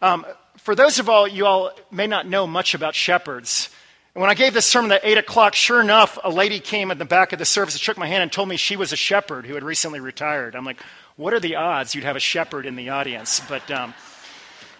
Um, 0.00 0.24
for 0.58 0.74
those 0.74 0.98
of 0.98 1.08
all 1.08 1.26
you 1.26 1.46
all 1.46 1.72
may 1.90 2.06
not 2.06 2.28
know 2.28 2.46
much 2.46 2.74
about 2.74 2.94
shepherds, 2.94 3.68
when 4.16 4.30
I 4.30 4.34
gave 4.34 4.54
this 4.54 4.64
sermon 4.64 4.90
at 4.92 5.02
8 5.04 5.18
o'clock, 5.18 5.54
sure 5.54 5.80
enough, 5.80 6.18
a 6.24 6.30
lady 6.30 6.58
came 6.58 6.90
at 6.90 6.98
the 6.98 7.04
back 7.04 7.32
of 7.34 7.38
the 7.38 7.44
service 7.44 7.74
and 7.74 7.80
shook 7.80 7.98
my 7.98 8.06
hand 8.06 8.22
and 8.22 8.32
told 8.32 8.48
me 8.48 8.56
she 8.56 8.76
was 8.76 8.92
a 8.92 8.96
shepherd 8.96 9.46
who 9.46 9.54
had 9.54 9.62
recently 9.62 10.00
retired. 10.00 10.54
I'm 10.54 10.64
like, 10.64 10.80
what 11.16 11.34
are 11.34 11.40
the 11.40 11.56
odds 11.56 11.94
you'd 11.94 12.04
have 12.04 12.16
a 12.16 12.20
shepherd 12.20 12.64
in 12.64 12.76
the 12.76 12.88
audience? 12.88 13.40
But 13.46 13.70
um, 13.70 13.92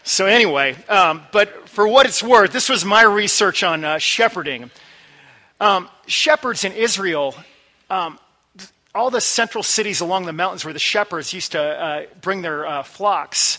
So, 0.09 0.27
anyway, 0.27 0.77
um, 0.89 1.23
but 1.33 1.69
for 1.69 1.89
what 1.89 2.07
it's 2.07 2.23
worth, 2.23 2.53
this 2.53 2.69
was 2.69 2.85
my 2.85 3.03
research 3.03 3.65
on 3.65 3.85
uh, 3.85 3.99
shepherding. 3.99 4.71
Um, 5.61 5.89
shepherds 6.07 6.65
in 6.65 6.73
Israel, 6.73 7.35
um, 7.91 8.21
all 8.95 9.11
the 9.11 9.21
central 9.21 9.65
cities 9.65 10.01
along 10.01 10.27
the 10.27 10.33
mountains 10.33 10.65
where 10.65 10.73
the 10.73 10.79
shepherds 10.79 11.35
used 11.35 11.53
to 11.53 11.61
uh, 11.61 12.03
bring 12.21 12.43
their 12.43 12.65
uh, 12.67 12.83
flocks, 12.85 13.59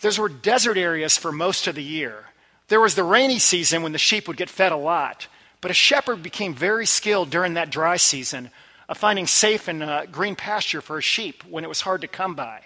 those 0.00 0.18
were 0.18 0.28
desert 0.28 0.76
areas 0.76 1.16
for 1.16 1.30
most 1.30 1.68
of 1.68 1.76
the 1.76 1.82
year. 1.82 2.24
There 2.68 2.80
was 2.80 2.94
the 2.94 3.04
rainy 3.04 3.38
season 3.38 3.82
when 3.82 3.92
the 3.92 3.98
sheep 3.98 4.26
would 4.26 4.36
get 4.36 4.48
fed 4.48 4.72
a 4.72 4.76
lot, 4.76 5.26
but 5.60 5.70
a 5.70 5.74
shepherd 5.74 6.22
became 6.22 6.54
very 6.54 6.86
skilled 6.86 7.30
during 7.30 7.54
that 7.54 7.70
dry 7.70 7.96
season 7.96 8.50
of 8.88 8.98
finding 8.98 9.26
safe 9.26 9.68
and 9.68 9.82
uh, 9.82 10.06
green 10.06 10.34
pasture 10.36 10.80
for 10.80 10.96
his 10.96 11.04
sheep 11.04 11.42
when 11.44 11.64
it 11.64 11.68
was 11.68 11.82
hard 11.82 12.00
to 12.02 12.08
come 12.08 12.34
by. 12.34 12.62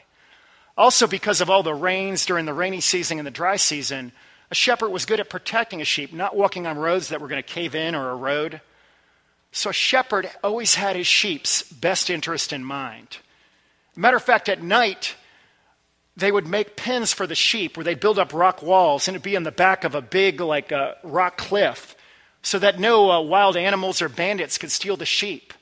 Also, 0.77 1.07
because 1.07 1.41
of 1.41 1.51
all 1.51 1.63
the 1.63 1.75
rains 1.75 2.25
during 2.25 2.47
the 2.47 2.55
rainy 2.55 2.81
season 2.81 3.19
and 3.19 3.27
the 3.27 3.33
dry 3.33 3.57
season, 3.57 4.13
a 4.51 4.55
shepherd 4.55 4.91
was 4.91 5.05
good 5.05 5.21
at 5.21 5.29
protecting 5.29 5.81
a 5.81 5.85
sheep, 5.85 6.13
not 6.13 6.37
walking 6.37 6.67
on 6.67 6.79
roads 6.79 7.09
that 7.09 7.21
were 7.21 7.29
going 7.29 7.43
to 7.43 7.49
cave 7.49 7.75
in 7.75 7.95
or 7.95 8.11
erode. 8.11 8.61
So 9.51 9.71
a 9.71 9.73
shepherd 9.73 10.31
always 10.43 10.77
had 10.77 10.95
his 10.95 11.07
sheep's 11.07 11.63
best 11.65 12.11
interest 12.11 12.53
in 12.53 12.65
mind. 12.65 13.19
Matter 13.97 14.17
of 14.17 14.23
fact, 14.23 14.49
at 14.49 14.63
night, 14.63 15.17
they 16.19 16.33
would 16.33 16.49
make 16.49 16.75
pens 16.75 17.13
for 17.13 17.29
the 17.29 17.35
sheep 17.37 17.77
where 17.77 17.85
they'd 17.85 18.01
build 18.01 18.19
up 18.19 18.35
rock 18.35 18.61
walls 18.61 19.07
and 19.07 19.15
it'd 19.15 19.23
be 19.23 19.37
in 19.37 19.45
the 19.45 19.53
back 19.53 19.85
of 19.85 19.95
a 19.95 20.03
big, 20.03 20.41
like, 20.41 20.73
uh, 20.73 20.95
rock 21.05 21.39
cliff 21.39 21.95
so 22.43 22.59
that 22.59 22.81
no 22.81 23.11
uh, 23.11 23.21
wild 23.21 23.57
animals 23.57 24.03
or 24.03 24.09
bandits 24.09 24.59
could 24.59 24.73
steal 24.73 24.97
the 24.97 25.07
sheep. 25.07 25.55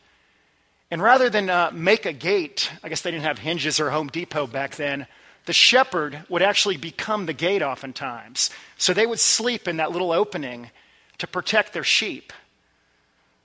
And 0.91 1.03
rather 1.03 1.29
than 1.29 1.51
uh, 1.51 1.71
make 1.75 2.07
a 2.07 2.13
gate, 2.13 2.71
I 2.83 2.89
guess 2.89 3.03
they 3.03 3.11
didn't 3.11 3.25
have 3.25 3.39
hinges 3.39 3.79
or 3.79 3.91
Home 3.91 4.09
Depot 4.09 4.47
back 4.47 4.77
then, 4.77 5.07
the 5.45 5.53
shepherd 5.53 6.23
would 6.31 6.43
actually 6.43 6.79
become 6.79 7.27
the 7.27 7.33
gate 7.35 7.63
oftentimes. 7.63 8.49
So 8.79 8.95
they 8.95 9.07
would 9.07 9.21
sleep 9.21 9.69
in 9.69 9.77
that 9.77 9.93
little 9.93 10.11
opening 10.11 10.71
to 11.19 11.27
protect 11.27 11.75
their 11.75 11.85
sheep. 11.85 12.33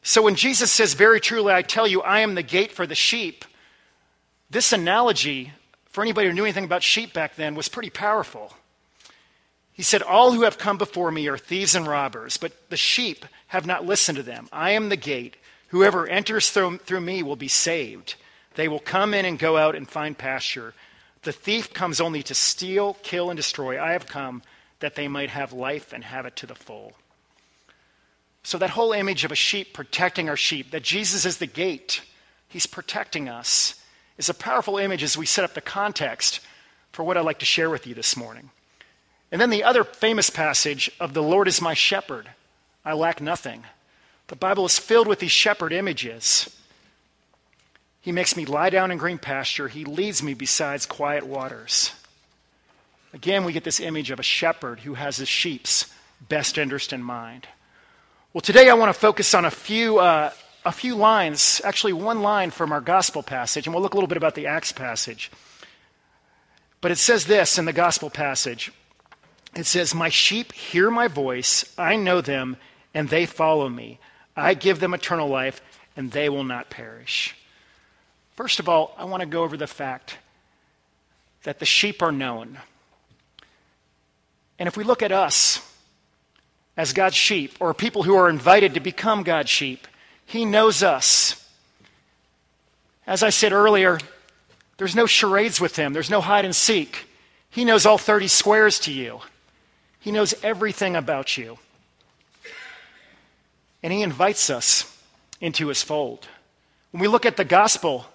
So 0.01 0.21
when 0.21 0.35
Jesus 0.35 0.71
says, 0.71 0.93
Very 0.93 1.19
truly, 1.19 1.53
I 1.53 1.61
tell 1.61 1.87
you, 1.87 2.01
I 2.01 2.21
am 2.21 2.35
the 2.35 2.43
gate 2.43 2.71
for 2.71 2.87
the 2.87 2.95
sheep, 2.95 3.43
this 4.49 4.71
analogy, 4.71 5.51
for 5.91 6.01
anybody 6.01 6.27
who 6.27 6.33
knew 6.33 6.43
anything 6.43 6.63
about 6.63 6.83
sheep 6.83 7.13
back 7.13 7.35
then, 7.35 7.55
was 7.55 7.67
pretty 7.67 7.89
powerful. 7.89 8.53
He 9.73 9.83
said, 9.83 10.01
All 10.01 10.31
who 10.31 10.43
have 10.43 10.57
come 10.57 10.77
before 10.77 11.11
me 11.11 11.27
are 11.27 11.37
thieves 11.37 11.75
and 11.75 11.87
robbers, 11.87 12.37
but 12.37 12.69
the 12.69 12.77
sheep 12.77 13.25
have 13.47 13.65
not 13.65 13.85
listened 13.85 14.17
to 14.17 14.23
them. 14.23 14.47
I 14.51 14.71
am 14.71 14.89
the 14.89 14.95
gate. 14.95 15.37
Whoever 15.69 16.07
enters 16.07 16.49
through, 16.49 16.79
through 16.79 17.01
me 17.01 17.23
will 17.23 17.35
be 17.35 17.47
saved. 17.47 18.15
They 18.55 18.67
will 18.67 18.79
come 18.79 19.13
in 19.13 19.25
and 19.25 19.39
go 19.39 19.57
out 19.57 19.75
and 19.75 19.87
find 19.87 20.17
pasture. 20.17 20.73
The 21.23 21.31
thief 21.31 21.73
comes 21.73 22.01
only 22.01 22.23
to 22.23 22.35
steal, 22.35 22.95
kill, 23.03 23.29
and 23.29 23.37
destroy. 23.37 23.81
I 23.81 23.93
have 23.93 24.07
come 24.07 24.41
that 24.79 24.95
they 24.95 25.07
might 25.07 25.29
have 25.29 25.53
life 25.53 25.93
and 25.93 26.03
have 26.03 26.25
it 26.25 26.35
to 26.37 26.45
the 26.45 26.55
full. 26.55 26.93
So, 28.43 28.57
that 28.57 28.71
whole 28.71 28.91
image 28.91 29.23
of 29.23 29.31
a 29.31 29.35
sheep 29.35 29.73
protecting 29.73 30.27
our 30.27 30.37
sheep, 30.37 30.71
that 30.71 30.83
Jesus 30.83 31.25
is 31.25 31.37
the 31.37 31.45
gate, 31.45 32.01
he's 32.47 32.65
protecting 32.65 33.29
us, 33.29 33.80
is 34.21 34.29
a 34.29 34.35
powerful 34.35 34.77
image 34.77 35.01
as 35.01 35.17
we 35.17 35.25
set 35.25 35.43
up 35.43 35.55
the 35.55 35.61
context 35.61 36.41
for 36.91 37.03
what 37.03 37.17
I'd 37.17 37.25
like 37.25 37.39
to 37.39 37.45
share 37.45 37.71
with 37.71 37.87
you 37.87 37.95
this 37.95 38.15
morning. 38.15 38.51
And 39.31 39.41
then 39.41 39.49
the 39.49 39.63
other 39.63 39.83
famous 39.83 40.29
passage 40.29 40.91
of 40.99 41.15
the 41.15 41.23
Lord 41.23 41.47
is 41.47 41.59
my 41.59 41.73
shepherd, 41.73 42.29
I 42.85 42.93
lack 42.93 43.19
nothing. 43.19 43.63
The 44.27 44.35
Bible 44.35 44.65
is 44.65 44.77
filled 44.77 45.07
with 45.07 45.17
these 45.17 45.31
shepherd 45.31 45.73
images. 45.73 46.55
He 47.99 48.11
makes 48.11 48.37
me 48.37 48.45
lie 48.45 48.69
down 48.69 48.91
in 48.91 48.99
green 48.99 49.17
pasture. 49.17 49.67
He 49.67 49.85
leads 49.85 50.21
me 50.21 50.35
beside 50.35 50.87
quiet 50.87 51.25
waters. 51.25 51.91
Again, 53.13 53.43
we 53.43 53.53
get 53.53 53.63
this 53.63 53.79
image 53.79 54.11
of 54.11 54.19
a 54.19 54.23
shepherd 54.23 54.81
who 54.81 54.93
has 54.93 55.17
his 55.17 55.29
sheep's 55.29 55.91
best 56.29 56.59
interest 56.59 56.93
in 56.93 57.01
mind. 57.01 57.47
Well, 58.33 58.41
today 58.41 58.69
I 58.69 58.75
want 58.75 58.93
to 58.93 58.99
focus 58.99 59.33
on 59.33 59.45
a 59.45 59.51
few, 59.51 59.97
uh, 59.97 60.31
a 60.63 60.71
few 60.71 60.95
lines, 60.95 61.61
actually, 61.63 61.93
one 61.93 62.21
line 62.21 62.51
from 62.51 62.71
our 62.71 62.81
gospel 62.81 63.23
passage, 63.23 63.65
and 63.65 63.73
we'll 63.73 63.83
look 63.83 63.93
a 63.93 63.97
little 63.97 64.07
bit 64.07 64.17
about 64.17 64.35
the 64.35 64.47
Acts 64.47 64.71
passage. 64.71 65.31
But 66.81 66.91
it 66.91 66.97
says 66.97 67.25
this 67.25 67.57
in 67.57 67.65
the 67.65 67.73
gospel 67.73 68.09
passage 68.09 68.71
it 69.55 69.65
says, 69.65 69.93
My 69.93 70.09
sheep 70.09 70.53
hear 70.53 70.89
my 70.89 71.07
voice, 71.07 71.65
I 71.77 71.95
know 71.95 72.21
them, 72.21 72.57
and 72.93 73.09
they 73.09 73.25
follow 73.25 73.67
me. 73.67 73.99
I 74.35 74.53
give 74.53 74.79
them 74.79 74.93
eternal 74.93 75.27
life, 75.27 75.61
and 75.95 76.11
they 76.11 76.29
will 76.29 76.43
not 76.43 76.69
perish. 76.69 77.35
First 78.35 78.59
of 78.59 78.69
all, 78.69 78.95
I 78.97 79.05
want 79.05 79.21
to 79.21 79.27
go 79.27 79.43
over 79.43 79.57
the 79.57 79.67
fact 79.67 80.17
that 81.43 81.59
the 81.59 81.65
sheep 81.65 82.01
are 82.01 82.11
known. 82.11 82.59
And 84.57 84.67
if 84.67 84.77
we 84.77 84.83
look 84.83 85.01
at 85.01 85.11
us 85.11 85.59
as 86.77 86.93
God's 86.93 87.15
sheep, 87.15 87.55
or 87.59 87.73
people 87.73 88.03
who 88.03 88.15
are 88.15 88.29
invited 88.29 88.75
to 88.75 88.79
become 88.79 89.23
God's 89.23 89.49
sheep, 89.49 89.85
He 90.31 90.45
knows 90.45 90.81
us. 90.81 91.37
As 93.05 93.23
I 93.23 93.29
said 93.29 93.51
earlier, 93.51 93.99
there's 94.77 94.95
no 94.95 95.05
charades 95.05 95.59
with 95.59 95.75
Him, 95.75 95.93
there's 95.93 96.09
no 96.09 96.21
hide 96.21 96.45
and 96.45 96.55
seek. 96.55 97.05
He 97.49 97.65
knows 97.65 97.85
all 97.85 97.97
30 97.97 98.27
squares 98.27 98.79
to 98.81 98.91
you, 98.91 99.21
He 99.99 100.11
knows 100.11 100.33
everything 100.43 100.95
about 100.95 101.37
you 101.37 101.59
and 103.83 103.91
he 103.91 104.01
invites 104.01 104.49
us 104.49 104.85
into 105.39 105.67
his 105.67 105.81
fold. 105.81 106.27
When 106.91 107.01
we 107.01 107.07
look 107.07 107.25
at 107.25 107.37
the 107.37 107.45
gospel, 107.45 108.05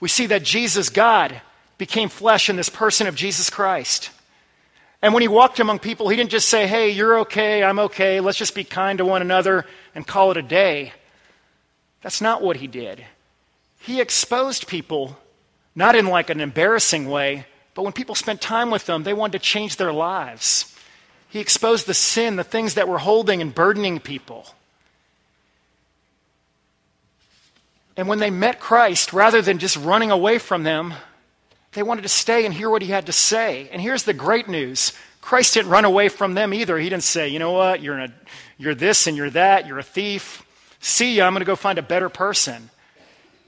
we 0.00 0.08
see 0.08 0.26
that 0.26 0.42
Jesus, 0.42 0.88
God, 0.88 1.40
became 1.78 2.08
flesh 2.08 2.50
in 2.50 2.56
this 2.56 2.68
person 2.68 3.06
of 3.06 3.14
Jesus 3.14 3.50
Christ. 3.50 4.10
And 5.02 5.12
when 5.12 5.20
he 5.20 5.28
walked 5.28 5.60
among 5.60 5.80
people, 5.80 6.08
he 6.08 6.16
didn't 6.16 6.30
just 6.30 6.48
say, 6.48 6.66
hey, 6.66 6.90
you're 6.90 7.20
okay, 7.20 7.62
I'm 7.62 7.78
okay, 7.78 8.20
let's 8.20 8.38
just 8.38 8.54
be 8.54 8.64
kind 8.64 8.98
to 8.98 9.04
one 9.04 9.22
another 9.22 9.66
and 9.94 10.06
call 10.06 10.30
it 10.30 10.36
a 10.36 10.42
day. 10.42 10.92
That's 12.04 12.20
not 12.20 12.42
what 12.42 12.58
he 12.58 12.66
did. 12.66 13.02
He 13.80 13.98
exposed 13.98 14.68
people, 14.68 15.16
not 15.74 15.96
in 15.96 16.06
like 16.06 16.28
an 16.28 16.38
embarrassing 16.38 17.08
way, 17.08 17.46
but 17.72 17.82
when 17.82 17.94
people 17.94 18.14
spent 18.14 18.42
time 18.42 18.70
with 18.70 18.84
them, 18.84 19.04
they 19.04 19.14
wanted 19.14 19.38
to 19.38 19.44
change 19.44 19.76
their 19.76 19.92
lives. 19.92 20.76
He 21.30 21.40
exposed 21.40 21.86
the 21.86 21.94
sin, 21.94 22.36
the 22.36 22.44
things 22.44 22.74
that 22.74 22.88
were 22.88 22.98
holding 22.98 23.40
and 23.40 23.54
burdening 23.54 24.00
people. 24.00 24.46
And 27.96 28.06
when 28.06 28.18
they 28.18 28.30
met 28.30 28.60
Christ, 28.60 29.14
rather 29.14 29.40
than 29.40 29.58
just 29.58 29.78
running 29.78 30.10
away 30.10 30.36
from 30.38 30.62
them, 30.62 30.92
they 31.72 31.82
wanted 31.82 32.02
to 32.02 32.08
stay 32.08 32.44
and 32.44 32.52
hear 32.52 32.68
what 32.68 32.82
he 32.82 32.88
had 32.88 33.06
to 33.06 33.12
say. 33.12 33.70
And 33.72 33.80
here's 33.80 34.02
the 34.02 34.12
great 34.12 34.46
news 34.46 34.92
Christ 35.22 35.54
didn't 35.54 35.70
run 35.70 35.86
away 35.86 36.10
from 36.10 36.34
them 36.34 36.52
either. 36.52 36.76
He 36.76 36.90
didn't 36.90 37.02
say, 37.02 37.28
you 37.28 37.38
know 37.38 37.52
what, 37.52 37.80
you're, 37.80 37.98
a, 37.98 38.12
you're 38.58 38.74
this 38.74 39.06
and 39.06 39.16
you're 39.16 39.30
that, 39.30 39.66
you're 39.66 39.78
a 39.78 39.82
thief. 39.82 40.43
See 40.84 41.14
ya, 41.14 41.26
I'm 41.26 41.32
going 41.32 41.40
to 41.40 41.46
go 41.46 41.56
find 41.56 41.78
a 41.78 41.82
better 41.82 42.10
person. 42.10 42.68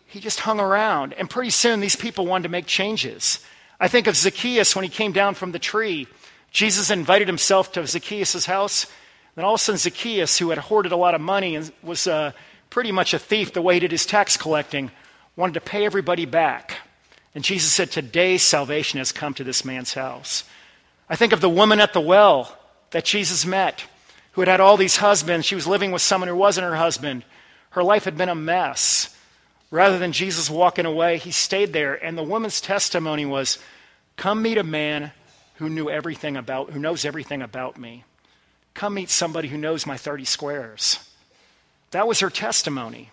He 0.07 0.21
just 0.21 0.41
hung 0.41 0.59
around. 0.59 1.13
And 1.13 1.29
pretty 1.29 1.51
soon, 1.51 1.81
these 1.81 1.95
people 1.95 2.25
wanted 2.25 2.45
to 2.45 2.49
make 2.49 2.65
changes. 2.65 3.41
I 3.79 3.89
think 3.89 4.07
of 4.07 4.17
Zacchaeus 4.17 4.75
when 4.75 4.85
he 4.85 4.89
came 4.89 5.13
down 5.13 5.35
from 5.35 5.53
the 5.53 5.59
tree. 5.59 6.07
Jesus 6.51 6.91
invited 6.91 7.29
himself 7.29 7.73
to 7.73 7.87
Zacchaeus' 7.87 8.47
house. 8.47 8.87
Then 9.35 9.45
all 9.45 9.53
of 9.53 9.61
a 9.61 9.63
sudden, 9.63 9.79
Zacchaeus, 9.79 10.39
who 10.39 10.49
had 10.49 10.57
hoarded 10.57 10.93
a 10.93 10.97
lot 10.97 11.15
of 11.15 11.21
money 11.21 11.57
and 11.57 11.71
was 11.83 12.07
uh, 12.07 12.33
pretty 12.71 12.91
much 12.91 13.13
a 13.13 13.19
thief 13.19 13.53
the 13.53 13.61
way 13.61 13.75
he 13.75 13.81
did 13.81 13.93
his 13.93 14.07
tax 14.07 14.39
collecting, 14.39 14.91
wanted 15.37 15.53
to 15.55 15.61
pay 15.61 15.85
everybody 15.85 16.25
back. 16.25 16.79
And 17.35 17.45
Jesus 17.45 17.71
said, 17.71 17.91
Today 17.91 18.39
salvation 18.39 18.97
has 18.97 19.13
come 19.13 19.35
to 19.35 19.45
this 19.45 19.63
man's 19.63 19.93
house. 19.93 20.45
I 21.07 21.17
think 21.17 21.35
of 21.35 21.43
the 21.43 21.51
woman 21.51 21.81
at 21.81 21.93
the 21.93 22.01
well 22.01 22.57
that 22.93 23.05
Jesus 23.05 23.45
met, 23.45 23.85
who 24.37 24.43
had 24.43 24.49
had 24.49 24.61
all 24.61 24.77
these 24.77 24.99
husbands. 24.99 25.47
She 25.47 25.55
was 25.55 25.67
living 25.67 25.93
with 25.93 26.03
someone 26.03 26.29
who 26.29 26.37
wasn't 26.37 26.67
her 26.67 26.77
husband. 26.77 27.25
Her 27.71 27.83
life 27.83 28.05
had 28.05 28.19
been 28.19 28.29
a 28.29 28.35
mess. 28.35 29.17
Rather 29.71 29.99
than 29.99 30.13
Jesus 30.13 30.51
walking 30.51 30.85
away, 30.85 31.17
he 31.17 31.31
stayed 31.33 31.73
there. 31.73 31.95
And 31.95 32.19
the 32.19 32.23
woman's 32.23 32.61
testimony 32.61 33.25
was, 33.25 33.59
Come 34.17 34.43
meet 34.43 34.59
a 34.59 34.63
man 34.63 35.13
who 35.55 35.71
knew 35.71 35.89
everything 35.89 36.37
about, 36.37 36.71
who 36.71 36.79
knows 36.79 37.07
everything 37.07 37.41
about 37.41 37.79
me. 37.79 38.05
Come 38.75 38.93
meet 38.93 39.09
somebody 39.09 39.49
who 39.49 39.57
knows 39.57 39.87
my 39.87 39.97
30 39.97 40.27
squares. 40.27 40.99
That 41.93 42.07
was 42.07 42.21
her 42.21 42.29
testimony. 42.29 43.11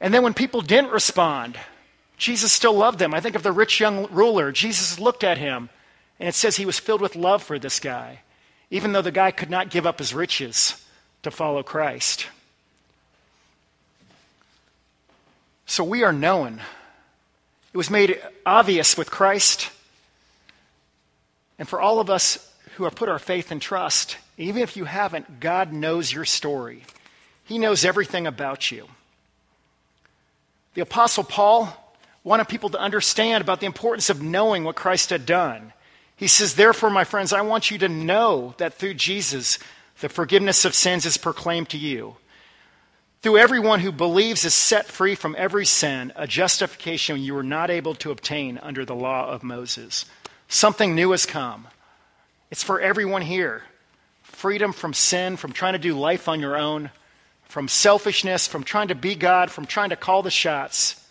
And 0.00 0.14
then 0.14 0.22
when 0.22 0.32
people 0.32 0.60
didn't 0.60 0.92
respond, 0.92 1.58
Jesus 2.18 2.52
still 2.52 2.74
loved 2.74 3.00
them. 3.00 3.14
I 3.14 3.20
think 3.20 3.34
of 3.34 3.42
the 3.42 3.50
rich 3.50 3.80
young 3.80 4.06
ruler. 4.12 4.52
Jesus 4.52 5.00
looked 5.00 5.24
at 5.24 5.38
him, 5.38 5.70
and 6.20 6.28
it 6.28 6.36
says 6.36 6.54
he 6.54 6.66
was 6.66 6.78
filled 6.78 7.00
with 7.00 7.16
love 7.16 7.42
for 7.42 7.58
this 7.58 7.80
guy, 7.80 8.20
even 8.70 8.92
though 8.92 9.02
the 9.02 9.10
guy 9.10 9.30
could 9.30 9.50
not 9.50 9.70
give 9.70 9.86
up 9.86 9.98
his 9.98 10.14
riches 10.14 10.84
to 11.22 11.30
follow 11.30 11.62
Christ. 11.62 12.26
So 15.66 15.84
we 15.84 16.02
are 16.02 16.12
known. 16.12 16.60
It 17.72 17.76
was 17.76 17.90
made 17.90 18.20
obvious 18.44 18.96
with 18.96 19.10
Christ. 19.10 19.70
And 21.58 21.68
for 21.68 21.80
all 21.80 22.00
of 22.00 22.10
us 22.10 22.50
who 22.76 22.84
have 22.84 22.94
put 22.94 23.08
our 23.08 23.18
faith 23.18 23.50
and 23.50 23.60
trust 23.60 24.16
even 24.40 24.62
if 24.62 24.74
you 24.74 24.86
haven't, 24.86 25.38
God 25.38 25.70
knows 25.70 26.10
your 26.10 26.24
story. 26.24 26.82
He 27.44 27.58
knows 27.58 27.84
everything 27.84 28.26
about 28.26 28.70
you. 28.70 28.88
The 30.72 30.80
Apostle 30.80 31.24
Paul 31.24 31.76
wanted 32.24 32.48
people 32.48 32.70
to 32.70 32.80
understand 32.80 33.42
about 33.42 33.60
the 33.60 33.66
importance 33.66 34.08
of 34.08 34.22
knowing 34.22 34.64
what 34.64 34.76
Christ 34.76 35.10
had 35.10 35.26
done. 35.26 35.74
He 36.20 36.28
says, 36.28 36.54
Therefore, 36.54 36.90
my 36.90 37.04
friends, 37.04 37.32
I 37.32 37.40
want 37.40 37.70
you 37.70 37.78
to 37.78 37.88
know 37.88 38.54
that 38.58 38.74
through 38.74 38.92
Jesus, 38.92 39.58
the 40.00 40.10
forgiveness 40.10 40.66
of 40.66 40.74
sins 40.74 41.06
is 41.06 41.16
proclaimed 41.16 41.70
to 41.70 41.78
you. 41.78 42.16
Through 43.22 43.38
everyone 43.38 43.80
who 43.80 43.90
believes 43.90 44.44
is 44.44 44.52
set 44.52 44.84
free 44.84 45.14
from 45.14 45.34
every 45.38 45.64
sin, 45.64 46.12
a 46.16 46.26
justification 46.26 47.22
you 47.22 47.32
were 47.32 47.42
not 47.42 47.70
able 47.70 47.94
to 47.94 48.10
obtain 48.10 48.58
under 48.58 48.84
the 48.84 48.94
law 48.94 49.30
of 49.30 49.42
Moses. 49.42 50.04
Something 50.46 50.94
new 50.94 51.10
has 51.12 51.24
come. 51.24 51.68
It's 52.50 52.62
for 52.62 52.78
everyone 52.82 53.22
here 53.22 53.62
freedom 54.22 54.74
from 54.74 54.92
sin, 54.92 55.38
from 55.38 55.52
trying 55.52 55.72
to 55.72 55.78
do 55.78 55.98
life 55.98 56.28
on 56.28 56.38
your 56.38 56.58
own, 56.58 56.90
from 57.44 57.66
selfishness, 57.66 58.46
from 58.46 58.62
trying 58.62 58.88
to 58.88 58.94
be 58.94 59.14
God, 59.14 59.50
from 59.50 59.64
trying 59.64 59.88
to 59.88 59.96
call 59.96 60.22
the 60.22 60.30
shots, 60.30 61.02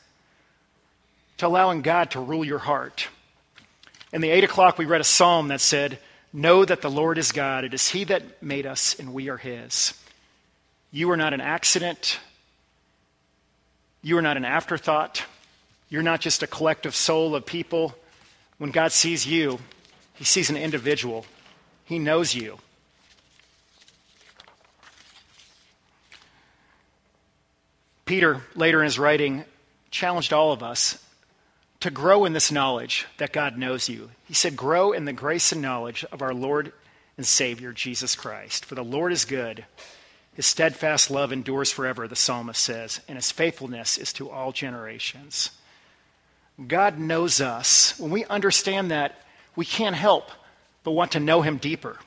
to 1.37 1.47
allowing 1.47 1.81
God 1.81 2.11
to 2.11 2.19
rule 2.19 2.45
your 2.45 2.59
heart. 2.59 3.07
In 4.11 4.21
the 4.21 4.29
8 4.31 4.43
o'clock, 4.43 4.77
we 4.77 4.85
read 4.85 5.01
a 5.01 5.05
psalm 5.05 5.49
that 5.49 5.61
said, 5.61 5.99
Know 6.33 6.65
that 6.65 6.81
the 6.81 6.89
Lord 6.89 7.17
is 7.17 7.31
God. 7.31 7.63
It 7.63 7.73
is 7.73 7.89
He 7.89 8.03
that 8.05 8.41
made 8.41 8.65
us, 8.65 8.97
and 8.99 9.13
we 9.13 9.29
are 9.29 9.37
His. 9.37 9.93
You 10.91 11.11
are 11.11 11.17
not 11.17 11.33
an 11.33 11.41
accident. 11.41 12.19
You 14.01 14.17
are 14.17 14.21
not 14.21 14.37
an 14.37 14.45
afterthought. 14.45 15.23
You're 15.89 16.03
not 16.03 16.21
just 16.21 16.43
a 16.43 16.47
collective 16.47 16.95
soul 16.95 17.35
of 17.35 17.45
people. 17.45 17.95
When 18.57 18.71
God 18.71 18.91
sees 18.91 19.25
you, 19.27 19.59
He 20.15 20.23
sees 20.23 20.49
an 20.49 20.57
individual, 20.57 21.25
He 21.85 21.99
knows 21.99 22.33
you. 22.33 22.57
Peter, 28.05 28.41
later 28.55 28.79
in 28.79 28.85
his 28.85 28.97
writing, 28.97 29.45
challenged 29.91 30.33
all 30.33 30.51
of 30.51 30.63
us 30.63 30.97
to 31.79 31.89
grow 31.89 32.25
in 32.25 32.33
this 32.33 32.51
knowledge 32.51 33.05
that 33.17 33.31
God 33.31 33.57
knows 33.57 33.87
you. 33.87 34.09
He 34.25 34.33
said, 34.33 34.55
Grow 34.55 34.91
in 34.91 35.05
the 35.05 35.13
grace 35.13 35.51
and 35.51 35.61
knowledge 35.61 36.05
of 36.11 36.21
our 36.21 36.33
Lord 36.33 36.73
and 37.17 37.25
Savior, 37.25 37.71
Jesus 37.71 38.15
Christ. 38.15 38.65
For 38.65 38.75
the 38.75 38.83
Lord 38.83 39.11
is 39.11 39.25
good. 39.25 39.65
His 40.33 40.45
steadfast 40.45 41.11
love 41.11 41.33
endures 41.33 41.71
forever, 41.71 42.07
the 42.07 42.15
psalmist 42.15 42.61
says, 42.61 43.01
and 43.07 43.17
his 43.17 43.31
faithfulness 43.31 43.97
is 43.97 44.13
to 44.13 44.29
all 44.29 44.51
generations. 44.51 45.51
God 46.65 46.97
knows 46.97 47.41
us. 47.41 47.97
When 47.99 48.11
we 48.11 48.23
understand 48.25 48.91
that, 48.91 49.15
we 49.55 49.65
can't 49.65 49.95
help 49.95 50.29
but 50.83 50.91
want 50.91 51.13
to 51.13 51.19
know 51.19 51.41
him 51.41 51.57
deeper. 51.57 51.97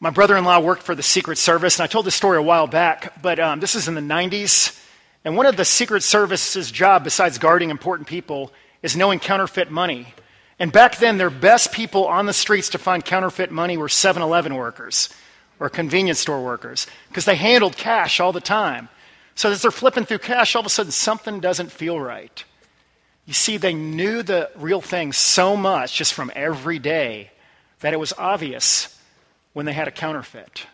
My 0.00 0.10
brother 0.10 0.36
in 0.36 0.44
law 0.44 0.58
worked 0.58 0.82
for 0.82 0.94
the 0.94 1.02
Secret 1.02 1.36
Service, 1.36 1.78
and 1.78 1.84
I 1.84 1.86
told 1.86 2.06
this 2.06 2.14
story 2.14 2.38
a 2.38 2.42
while 2.42 2.66
back, 2.66 3.22
but 3.22 3.38
um, 3.38 3.60
this 3.60 3.74
is 3.74 3.88
in 3.88 3.94
the 3.94 4.00
90s. 4.00 4.78
And 5.24 5.36
one 5.36 5.46
of 5.46 5.56
the 5.56 5.64
Secret 5.64 6.02
Service's 6.02 6.70
job, 6.70 7.04
besides 7.04 7.38
guarding 7.38 7.70
important 7.70 8.08
people, 8.08 8.52
is 8.82 8.96
knowing 8.96 9.20
counterfeit 9.20 9.70
money. 9.70 10.14
And 10.58 10.72
back 10.72 10.98
then, 10.98 11.18
their 11.18 11.30
best 11.30 11.72
people 11.72 12.06
on 12.06 12.26
the 12.26 12.32
streets 12.32 12.70
to 12.70 12.78
find 12.78 13.04
counterfeit 13.04 13.50
money 13.50 13.76
were 13.76 13.88
7 13.88 14.22
Eleven 14.22 14.54
workers 14.54 15.08
or 15.60 15.68
convenience 15.68 16.18
store 16.18 16.42
workers 16.42 16.86
because 17.08 17.24
they 17.24 17.36
handled 17.36 17.76
cash 17.76 18.18
all 18.18 18.32
the 18.32 18.40
time. 18.40 18.88
So 19.34 19.50
as 19.50 19.62
they're 19.62 19.70
flipping 19.70 20.04
through 20.04 20.18
cash, 20.18 20.54
all 20.54 20.60
of 20.60 20.66
a 20.66 20.70
sudden 20.70 20.92
something 20.92 21.40
doesn't 21.40 21.72
feel 21.72 21.98
right. 21.98 22.44
You 23.24 23.32
see, 23.32 23.56
they 23.56 23.72
knew 23.72 24.22
the 24.22 24.50
real 24.56 24.80
thing 24.80 25.12
so 25.12 25.56
much 25.56 25.96
just 25.96 26.12
from 26.12 26.32
every 26.34 26.78
day 26.80 27.30
that 27.80 27.92
it 27.92 28.00
was 28.00 28.12
obvious 28.18 28.98
when 29.52 29.66
they 29.66 29.72
had 29.72 29.88
a 29.88 29.92
counterfeit. 29.92 30.66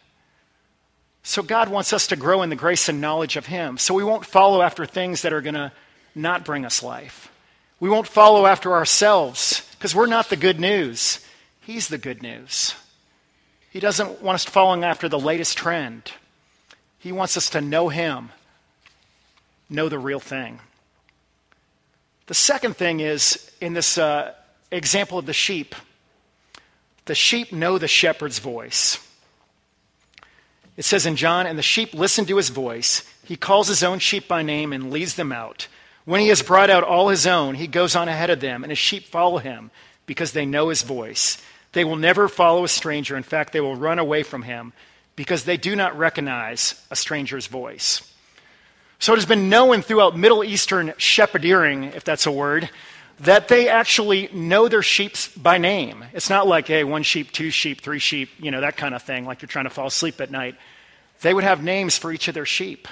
So 1.29 1.43
God 1.43 1.69
wants 1.69 1.93
us 1.93 2.07
to 2.07 2.17
grow 2.17 2.41
in 2.41 2.49
the 2.49 2.57
grace 2.57 2.89
and 2.89 3.03
knowledge 3.03 3.37
of 3.37 3.45
Him. 3.45 3.77
So 3.77 3.93
we 3.93 4.03
won't 4.03 4.25
follow 4.25 4.63
after 4.63 4.87
things 4.87 5.21
that 5.21 5.33
are 5.35 5.43
going 5.43 5.57
to 5.57 5.73
not 6.15 6.43
bring 6.43 6.65
us 6.65 6.83
life. 6.83 7.31
We 7.79 7.91
won't 7.91 8.09
follow 8.09 8.47
after 8.47 8.73
ourselves 8.73 9.61
because 9.73 9.95
we're 9.95 10.07
not 10.07 10.31
the 10.31 10.37
good 10.37 10.59
news. 10.59 11.23
He's 11.61 11.89
the 11.89 11.99
good 11.99 12.23
news. 12.23 12.75
He 13.69 13.79
doesn't 13.79 14.23
want 14.23 14.37
us 14.37 14.47
following 14.47 14.85
after 14.85 15.07
the 15.07 15.19
latest 15.19 15.59
trend. 15.59 16.13
He 16.99 17.13
wants 17.13 17.37
us 17.37 17.51
to 17.51 17.61
know 17.61 17.91
Him, 17.91 18.31
know 19.69 19.91
the 19.91 19.99
real 19.99 20.21
thing. 20.21 20.61
The 22.27 22.33
second 22.33 22.79
thing 22.79 23.01
is 23.01 23.53
in 23.61 23.75
this 23.75 23.99
uh, 23.99 24.33
example 24.73 25.19
of 25.19 25.27
the 25.27 25.35
sheep. 25.35 25.75
The 27.05 27.15
sheep 27.15 27.53
know 27.53 27.77
the 27.77 27.87
shepherd's 27.87 28.39
voice. 28.39 28.99
It 30.79 30.85
says 30.85 31.07
in 31.07 31.17
John, 31.17 31.49
and 31.49 31.59
the 31.59 31.63
sheep 31.63 31.93
listen 31.93 32.25
to 32.27 32.37
his 32.37 32.51
voice. 32.51 33.03
He 33.25 33.35
calls 33.35 33.67
his 33.67 33.83
own 33.83 33.99
sheep 33.99 34.29
by 34.29 34.43
name 34.43 34.73
and 34.73 34.93
leads 34.93 35.17
them 35.17 35.33
out. 35.33 35.67
When 36.05 36.21
he 36.21 36.29
has 36.29 36.41
brought 36.41 36.71
out 36.71 36.85
all 36.85 37.09
his 37.09 37.27
own, 37.27 37.57
he 37.57 37.67
goes 37.67 37.97
on 37.97 38.09
ahead 38.09 38.31
of 38.31 38.39
them, 38.39 38.63
and 38.63 38.71
his 38.71 38.79
sheep 38.79 39.05
follow 39.05 39.39
him 39.39 39.73
because 40.07 40.31
they 40.31 40.47
know 40.47 40.69
his 40.69 40.83
voice. 40.83 41.43
They 41.73 41.85
will 41.85 41.97
never 41.97 42.29
follow 42.29 42.63
a 42.63 42.69
stranger. 42.69 43.17
In 43.17 43.25
fact, 43.25 43.53
they 43.53 43.61
will 43.61 43.75
run 43.75 43.99
away 43.99 44.23
from 44.23 44.43
him 44.43 44.73
because 45.17 45.43
they 45.43 45.57
do 45.57 45.75
not 45.75 45.99
recognize 45.99 46.81
a 46.93 46.97
stranger's 46.97 47.49
voice. 47.49 48.01
So 49.01 49.13
it 49.13 49.17
has 49.17 49.27
been 49.27 49.49
known 49.49 49.83
throughout 49.83 50.17
Middle 50.17 50.45
Eastern 50.45 50.95
shepherding, 50.97 51.85
if 51.93 52.05
that's 52.05 52.27
a 52.27 52.33
word, 52.33 52.71
that 53.21 53.49
they 53.49 53.69
actually 53.69 54.29
know 54.33 54.69
their 54.69 54.83
sheep 54.83 55.17
by 55.37 55.59
name. 55.59 56.05
It's 56.13 56.31
not 56.31 56.47
like, 56.47 56.69
hey, 56.69 56.85
one 56.85 57.03
sheep, 57.03 57.33
two 57.33 57.51
sheep, 57.51 57.81
three 57.81 57.99
sheep, 57.99 58.31
you 58.39 58.51
know, 58.51 58.61
that 58.61 58.77
kind 58.77 58.95
of 58.95 59.03
thing, 59.03 59.25
like 59.25 59.43
you're 59.43 59.49
trying 59.49 59.65
to 59.65 59.71
fall 59.71 59.87
asleep 59.87 60.21
at 60.21 60.31
night. 60.31 60.55
They 61.23 61.35
would 61.35 61.45
have 61.45 61.63
names 61.63 61.99
for 61.99 62.13
each 62.13 62.29
of 62.29 62.35
their 62.35 62.47
sheep. 62.47 62.87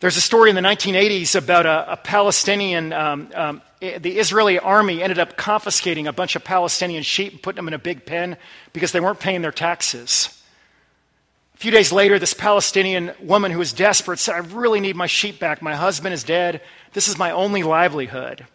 There's 0.00 0.16
a 0.16 0.20
story 0.20 0.50
in 0.50 0.56
the 0.56 0.62
1980s 0.62 1.36
about 1.36 1.64
a, 1.64 1.92
a 1.92 1.96
Palestinian, 1.96 2.92
um, 2.92 3.30
um, 3.34 3.62
the 3.80 4.18
Israeli 4.18 4.58
army 4.58 5.00
ended 5.00 5.20
up 5.20 5.36
confiscating 5.36 6.08
a 6.08 6.12
bunch 6.12 6.34
of 6.34 6.42
Palestinian 6.42 7.04
sheep 7.04 7.32
and 7.34 7.42
putting 7.42 7.56
them 7.56 7.68
in 7.68 7.74
a 7.74 7.78
big 7.78 8.04
pen 8.04 8.36
because 8.72 8.90
they 8.90 8.98
weren't 8.98 9.20
paying 9.20 9.42
their 9.42 9.52
taxes. 9.52 10.41
A 11.62 11.70
few 11.70 11.70
days 11.70 11.92
later, 11.92 12.18
this 12.18 12.34
Palestinian 12.34 13.12
woman 13.20 13.52
who 13.52 13.60
was 13.60 13.72
desperate 13.72 14.18
said, 14.18 14.34
I 14.34 14.38
really 14.38 14.80
need 14.80 14.96
my 14.96 15.06
sheep 15.06 15.38
back. 15.38 15.62
My 15.62 15.76
husband 15.76 16.12
is 16.12 16.24
dead. 16.24 16.60
This 16.92 17.06
is 17.06 17.18
my 17.18 17.30
only 17.30 17.62
livelihood. 17.62 18.48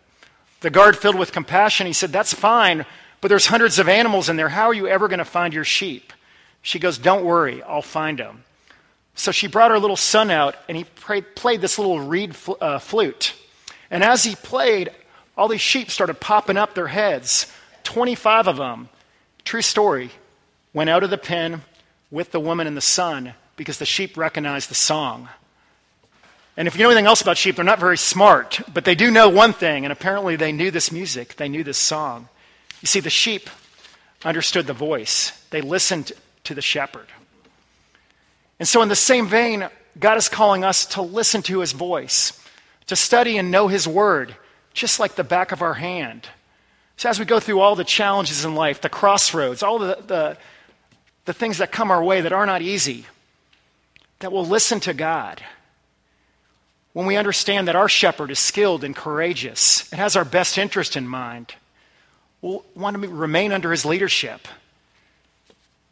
The 0.59 0.69
guard, 0.69 0.97
filled 0.97 1.15
with 1.15 1.31
compassion, 1.31 1.87
he 1.87 1.93
said, 1.93 2.11
That's 2.11 2.33
fine, 2.33 2.85
but 3.21 3.29
there's 3.29 3.45
hundreds 3.45 3.79
of 3.79 3.87
animals 3.87 4.27
in 4.27 4.35
there. 4.35 4.49
How 4.49 4.65
are 4.65 4.73
you 4.73 4.89
ever 4.89 5.07
going 5.07 5.19
to 5.19 5.23
find 5.23 5.53
your 5.53 5.63
sheep? 5.63 6.11
She 6.61 6.79
goes, 6.79 6.97
Don't 6.97 7.23
worry, 7.23 7.63
I'll 7.63 7.81
find 7.81 8.19
them. 8.19 8.43
So 9.15 9.31
she 9.31 9.47
brought 9.47 9.71
her 9.71 9.79
little 9.79 9.95
son 9.95 10.29
out, 10.29 10.57
and 10.67 10.75
he 10.75 10.83
played, 10.83 11.33
played 11.33 11.61
this 11.61 11.79
little 11.79 12.01
reed 12.01 12.35
fl- 12.35 12.55
uh, 12.59 12.77
flute. 12.77 13.35
And 13.89 14.03
as 14.03 14.25
he 14.25 14.35
played, 14.35 14.91
all 15.37 15.47
these 15.47 15.61
sheep 15.61 15.91
started 15.91 16.19
popping 16.19 16.57
up 16.57 16.75
their 16.75 16.87
heads. 16.87 17.49
25 17.85 18.49
of 18.49 18.57
them, 18.57 18.89
true 19.45 19.61
story, 19.61 20.11
went 20.73 20.89
out 20.89 21.03
of 21.03 21.09
the 21.09 21.17
pen 21.17 21.61
with 22.11 22.31
the 22.31 22.39
woman 22.39 22.67
and 22.67 22.77
the 22.77 22.81
son 22.81 23.33
because 23.55 23.79
the 23.79 23.85
sheep 23.85 24.17
recognized 24.17 24.69
the 24.69 24.75
song. 24.75 25.29
And 26.55 26.67
if 26.67 26.75
you 26.75 26.83
know 26.83 26.89
anything 26.89 27.05
else 27.05 27.21
about 27.21 27.37
sheep, 27.37 27.55
they're 27.55 27.65
not 27.65 27.79
very 27.79 27.97
smart, 27.97 28.61
but 28.73 28.83
they 28.83 28.95
do 28.95 29.11
know 29.11 29.29
one 29.29 29.53
thing, 29.53 29.85
and 29.85 29.91
apparently 29.91 30.35
they 30.35 30.51
knew 30.51 30.71
this 30.71 30.91
music, 30.91 31.35
they 31.35 31.49
knew 31.49 31.63
this 31.63 31.77
song. 31.77 32.29
You 32.81 32.87
see, 32.87 32.99
the 32.99 33.11
sheep 33.11 33.49
understood 34.25 34.65
the 34.65 34.73
voice, 34.73 35.31
they 35.51 35.61
listened 35.61 36.13
to 36.45 36.55
the 36.55 36.61
shepherd. 36.61 37.07
And 38.59 38.67
so, 38.67 38.81
in 38.81 38.89
the 38.89 38.95
same 38.95 39.27
vein, 39.27 39.67
God 39.99 40.17
is 40.17 40.29
calling 40.29 40.63
us 40.63 40.85
to 40.87 41.01
listen 41.03 41.43
to 41.43 41.59
his 41.59 41.73
voice, 41.73 42.41
to 42.87 42.95
study 42.95 43.37
and 43.37 43.51
know 43.51 43.67
his 43.67 43.87
word, 43.87 44.35
just 44.73 44.99
like 44.99 45.15
the 45.15 45.23
back 45.23 45.51
of 45.51 45.61
our 45.61 45.75
hand. 45.75 46.27
So, 46.97 47.07
as 47.09 47.19
we 47.19 47.25
go 47.25 47.39
through 47.39 47.59
all 47.59 47.75
the 47.75 47.83
challenges 47.83 48.45
in 48.45 48.55
life, 48.55 48.81
the 48.81 48.89
crossroads, 48.89 49.61
all 49.61 49.77
the, 49.77 49.99
the, 50.07 50.37
the 51.27 51.33
things 51.33 51.59
that 51.59 51.71
come 51.71 51.91
our 51.91 52.03
way 52.03 52.21
that 52.21 52.33
are 52.33 52.47
not 52.47 52.63
easy, 52.63 53.05
that 54.19 54.31
we'll 54.31 54.45
listen 54.45 54.79
to 54.79 54.95
God 54.95 55.43
when 56.97 57.05
we 57.05 57.15
understand 57.15 57.67
that 57.67 57.75
our 57.75 57.87
shepherd 57.87 58.31
is 58.31 58.39
skilled 58.39 58.83
and 58.83 58.95
courageous 58.95 59.87
and 59.91 60.01
has 60.01 60.15
our 60.15 60.25
best 60.25 60.57
interest 60.57 60.95
in 60.95 61.07
mind, 61.07 61.53
we'll 62.41 62.65
want 62.73 62.99
to 62.99 63.07
remain 63.07 63.51
under 63.51 63.69
his 63.69 63.85
leadership. 63.85 64.47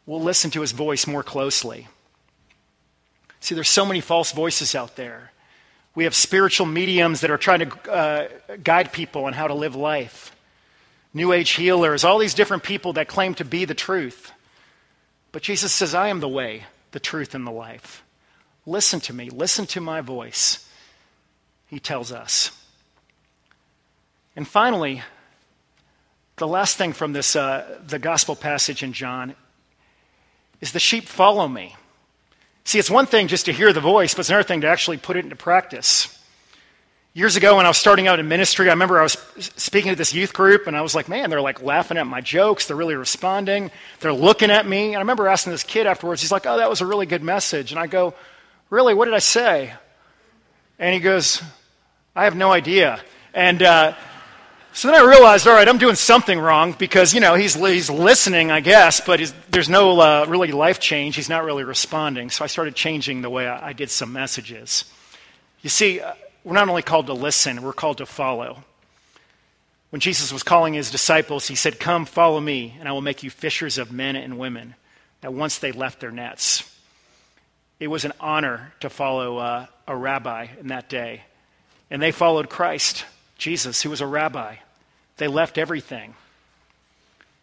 We'll 0.04 0.20
listen 0.20 0.50
to 0.50 0.62
his 0.62 0.72
voice 0.72 1.06
more 1.06 1.22
closely. 1.22 1.86
See, 3.38 3.54
there's 3.54 3.68
so 3.68 3.86
many 3.86 4.00
false 4.00 4.32
voices 4.32 4.74
out 4.74 4.96
there. 4.96 5.30
We 5.94 6.02
have 6.02 6.14
spiritual 6.16 6.66
mediums 6.66 7.20
that 7.20 7.30
are 7.30 7.38
trying 7.38 7.70
to 7.70 7.88
uh, 7.88 8.28
guide 8.64 8.92
people 8.92 9.26
on 9.26 9.32
how 9.32 9.46
to 9.46 9.54
live 9.54 9.76
life. 9.76 10.34
New 11.14 11.32
age 11.32 11.50
healers, 11.50 12.02
all 12.02 12.18
these 12.18 12.34
different 12.34 12.64
people 12.64 12.94
that 12.94 13.06
claim 13.06 13.34
to 13.34 13.44
be 13.44 13.64
the 13.64 13.74
truth. 13.74 14.32
But 15.32 15.42
Jesus 15.42 15.72
says, 15.72 15.94
I 15.94 16.08
am 16.08 16.20
the 16.20 16.28
way, 16.28 16.64
the 16.92 17.00
truth, 17.00 17.34
and 17.34 17.46
the 17.46 17.50
life. 17.50 18.02
Listen 18.64 19.00
to 19.00 19.12
me, 19.12 19.30
listen 19.30 19.66
to 19.66 19.80
my 19.80 20.00
voice 20.00 20.66
he 21.66 21.80
tells 21.80 22.12
us. 22.12 22.50
And 24.34 24.46
finally, 24.46 25.02
the 26.36 26.46
last 26.46 26.76
thing 26.76 26.92
from 26.92 27.12
this, 27.12 27.34
uh, 27.34 27.80
the 27.86 27.98
gospel 27.98 28.36
passage 28.36 28.82
in 28.82 28.92
John 28.92 29.34
is 30.60 30.72
the 30.72 30.78
sheep 30.78 31.04
follow 31.04 31.48
me. 31.48 31.74
See, 32.64 32.78
it's 32.78 32.90
one 32.90 33.06
thing 33.06 33.28
just 33.28 33.46
to 33.46 33.52
hear 33.52 33.72
the 33.72 33.80
voice, 33.80 34.14
but 34.14 34.20
it's 34.20 34.28
another 34.28 34.42
thing 34.42 34.62
to 34.62 34.68
actually 34.68 34.96
put 34.96 35.16
it 35.16 35.24
into 35.24 35.36
practice. 35.36 36.12
Years 37.16 37.34
ago 37.34 37.56
when 37.56 37.64
I 37.64 37.70
was 37.70 37.78
starting 37.78 38.08
out 38.08 38.20
in 38.20 38.28
ministry, 38.28 38.68
I 38.68 38.72
remember 38.72 39.00
I 39.00 39.02
was 39.02 39.16
speaking 39.38 39.90
to 39.90 39.96
this 39.96 40.12
youth 40.12 40.34
group, 40.34 40.66
and 40.66 40.76
I 40.76 40.82
was 40.82 40.94
like, 40.94 41.08
man, 41.08 41.30
they're 41.30 41.40
like 41.40 41.62
laughing 41.62 41.96
at 41.96 42.06
my 42.06 42.20
jokes. 42.20 42.66
They're 42.66 42.76
really 42.76 42.94
responding. 42.94 43.70
They're 44.00 44.12
looking 44.12 44.50
at 44.50 44.68
me. 44.68 44.88
And 44.88 44.96
I 44.96 44.98
remember 44.98 45.26
asking 45.26 45.52
this 45.52 45.62
kid 45.62 45.86
afterwards, 45.86 46.20
he's 46.20 46.30
like, 46.30 46.44
oh, 46.44 46.58
that 46.58 46.68
was 46.68 46.82
a 46.82 46.86
really 46.86 47.06
good 47.06 47.22
message. 47.22 47.72
And 47.72 47.80
I 47.80 47.86
go, 47.86 48.12
really, 48.68 48.92
what 48.92 49.06
did 49.06 49.14
I 49.14 49.20
say? 49.20 49.72
And 50.78 50.92
he 50.92 51.00
goes, 51.00 51.42
I 52.14 52.24
have 52.24 52.36
no 52.36 52.52
idea. 52.52 53.00
And 53.32 53.62
uh, 53.62 53.94
so 54.74 54.88
then 54.88 55.00
I 55.00 55.08
realized, 55.08 55.46
all 55.46 55.54
right, 55.54 55.66
I'm 55.66 55.78
doing 55.78 55.94
something 55.94 56.38
wrong 56.38 56.72
because, 56.78 57.14
you 57.14 57.20
know, 57.20 57.34
he's, 57.34 57.54
he's 57.54 57.88
listening, 57.88 58.50
I 58.50 58.60
guess, 58.60 59.00
but 59.00 59.32
there's 59.48 59.70
no 59.70 59.98
uh, 59.98 60.26
really 60.28 60.52
life 60.52 60.80
change. 60.80 61.16
He's 61.16 61.30
not 61.30 61.44
really 61.44 61.64
responding. 61.64 62.28
So 62.28 62.44
I 62.44 62.46
started 62.46 62.74
changing 62.74 63.22
the 63.22 63.30
way 63.30 63.48
I, 63.48 63.68
I 63.68 63.72
did 63.72 63.88
some 63.88 64.12
messages. 64.12 64.84
You 65.62 65.70
see, 65.70 66.00
uh, 66.00 66.12
we're 66.46 66.54
not 66.54 66.68
only 66.68 66.82
called 66.82 67.06
to 67.06 67.12
listen, 67.12 67.60
we're 67.60 67.72
called 67.72 67.98
to 67.98 68.06
follow. 68.06 68.62
When 69.90 69.98
Jesus 69.98 70.32
was 70.32 70.44
calling 70.44 70.74
his 70.74 70.92
disciples, 70.92 71.48
he 71.48 71.56
said, 71.56 71.80
Come, 71.80 72.04
follow 72.04 72.38
me, 72.38 72.76
and 72.78 72.88
I 72.88 72.92
will 72.92 73.00
make 73.00 73.24
you 73.24 73.30
fishers 73.30 73.78
of 73.78 73.90
men 73.90 74.14
and 74.14 74.38
women. 74.38 74.76
At 75.24 75.34
once 75.34 75.58
they 75.58 75.72
left 75.72 75.98
their 75.98 76.12
nets. 76.12 76.62
It 77.80 77.88
was 77.88 78.04
an 78.04 78.12
honor 78.20 78.72
to 78.78 78.88
follow 78.88 79.38
uh, 79.38 79.66
a 79.88 79.96
rabbi 79.96 80.46
in 80.60 80.68
that 80.68 80.88
day. 80.88 81.22
And 81.90 82.00
they 82.00 82.12
followed 82.12 82.48
Christ, 82.48 83.04
Jesus, 83.38 83.82
who 83.82 83.90
was 83.90 84.00
a 84.00 84.06
rabbi. 84.06 84.54
They 85.16 85.26
left 85.26 85.58
everything. 85.58 86.14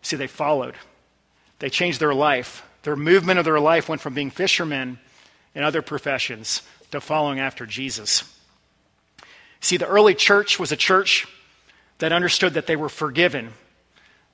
See, 0.02 0.16
they 0.16 0.28
followed. 0.28 0.76
They 1.60 1.70
changed 1.70 2.00
their 2.00 2.13
life. 2.13 2.66
Their 2.84 2.96
movement 2.96 3.38
of 3.38 3.44
their 3.44 3.60
life 3.60 3.89
went 3.89 4.00
from 4.00 4.13
being 4.13 4.32
fishermen 4.32 4.98
and 5.54 5.66
other 5.66 5.82
professions 5.82 6.62
to 6.92 7.02
following 7.02 7.42
after 7.42 7.66
Jesus. 7.66 8.24
See, 9.63 9.78
the 9.78 9.88
early 9.88 10.13
church 10.13 10.60
was 10.60 10.73
a 10.73 10.78
church 10.78 11.26
that 11.99 12.12
understood 12.12 12.56
that 12.56 12.67
they 12.67 12.76
were 12.76 12.89
forgiven. 12.89 13.54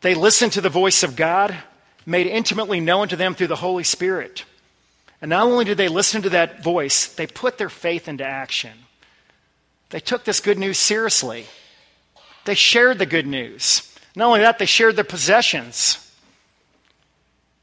They 0.02 0.16
listened 0.16 0.54
to 0.54 0.62
the 0.62 0.70
voice 0.70 1.04
of 1.04 1.16
God, 1.16 1.56
made 2.04 2.26
intimately 2.26 2.80
known 2.80 3.10
to 3.10 3.16
them 3.16 3.36
through 3.36 3.48
the 3.48 3.56
Holy 3.56 3.84
Spirit. 3.84 4.44
And 5.22 5.30
not 5.30 5.46
only 5.46 5.66
did 5.66 5.78
they 5.78 5.88
listen 5.88 6.24
to 6.24 6.32
that 6.32 6.64
voice, 6.64 7.14
they 7.14 7.28
put 7.28 7.60
their 7.60 7.70
faith 7.70 8.08
into 8.08 8.26
action. 8.26 8.72
They 9.92 10.00
took 10.00 10.24
this 10.24 10.40
good 10.40 10.58
news 10.58 10.80
seriously. 10.80 11.46
They 12.46 12.56
shared 12.56 12.98
the 12.98 13.06
good 13.06 13.28
news. 13.28 13.96
Not 14.16 14.30
only 14.30 14.40
that, 14.40 14.58
they 14.58 14.66
shared 14.66 14.96
their 14.96 15.04
possessions. 15.04 16.12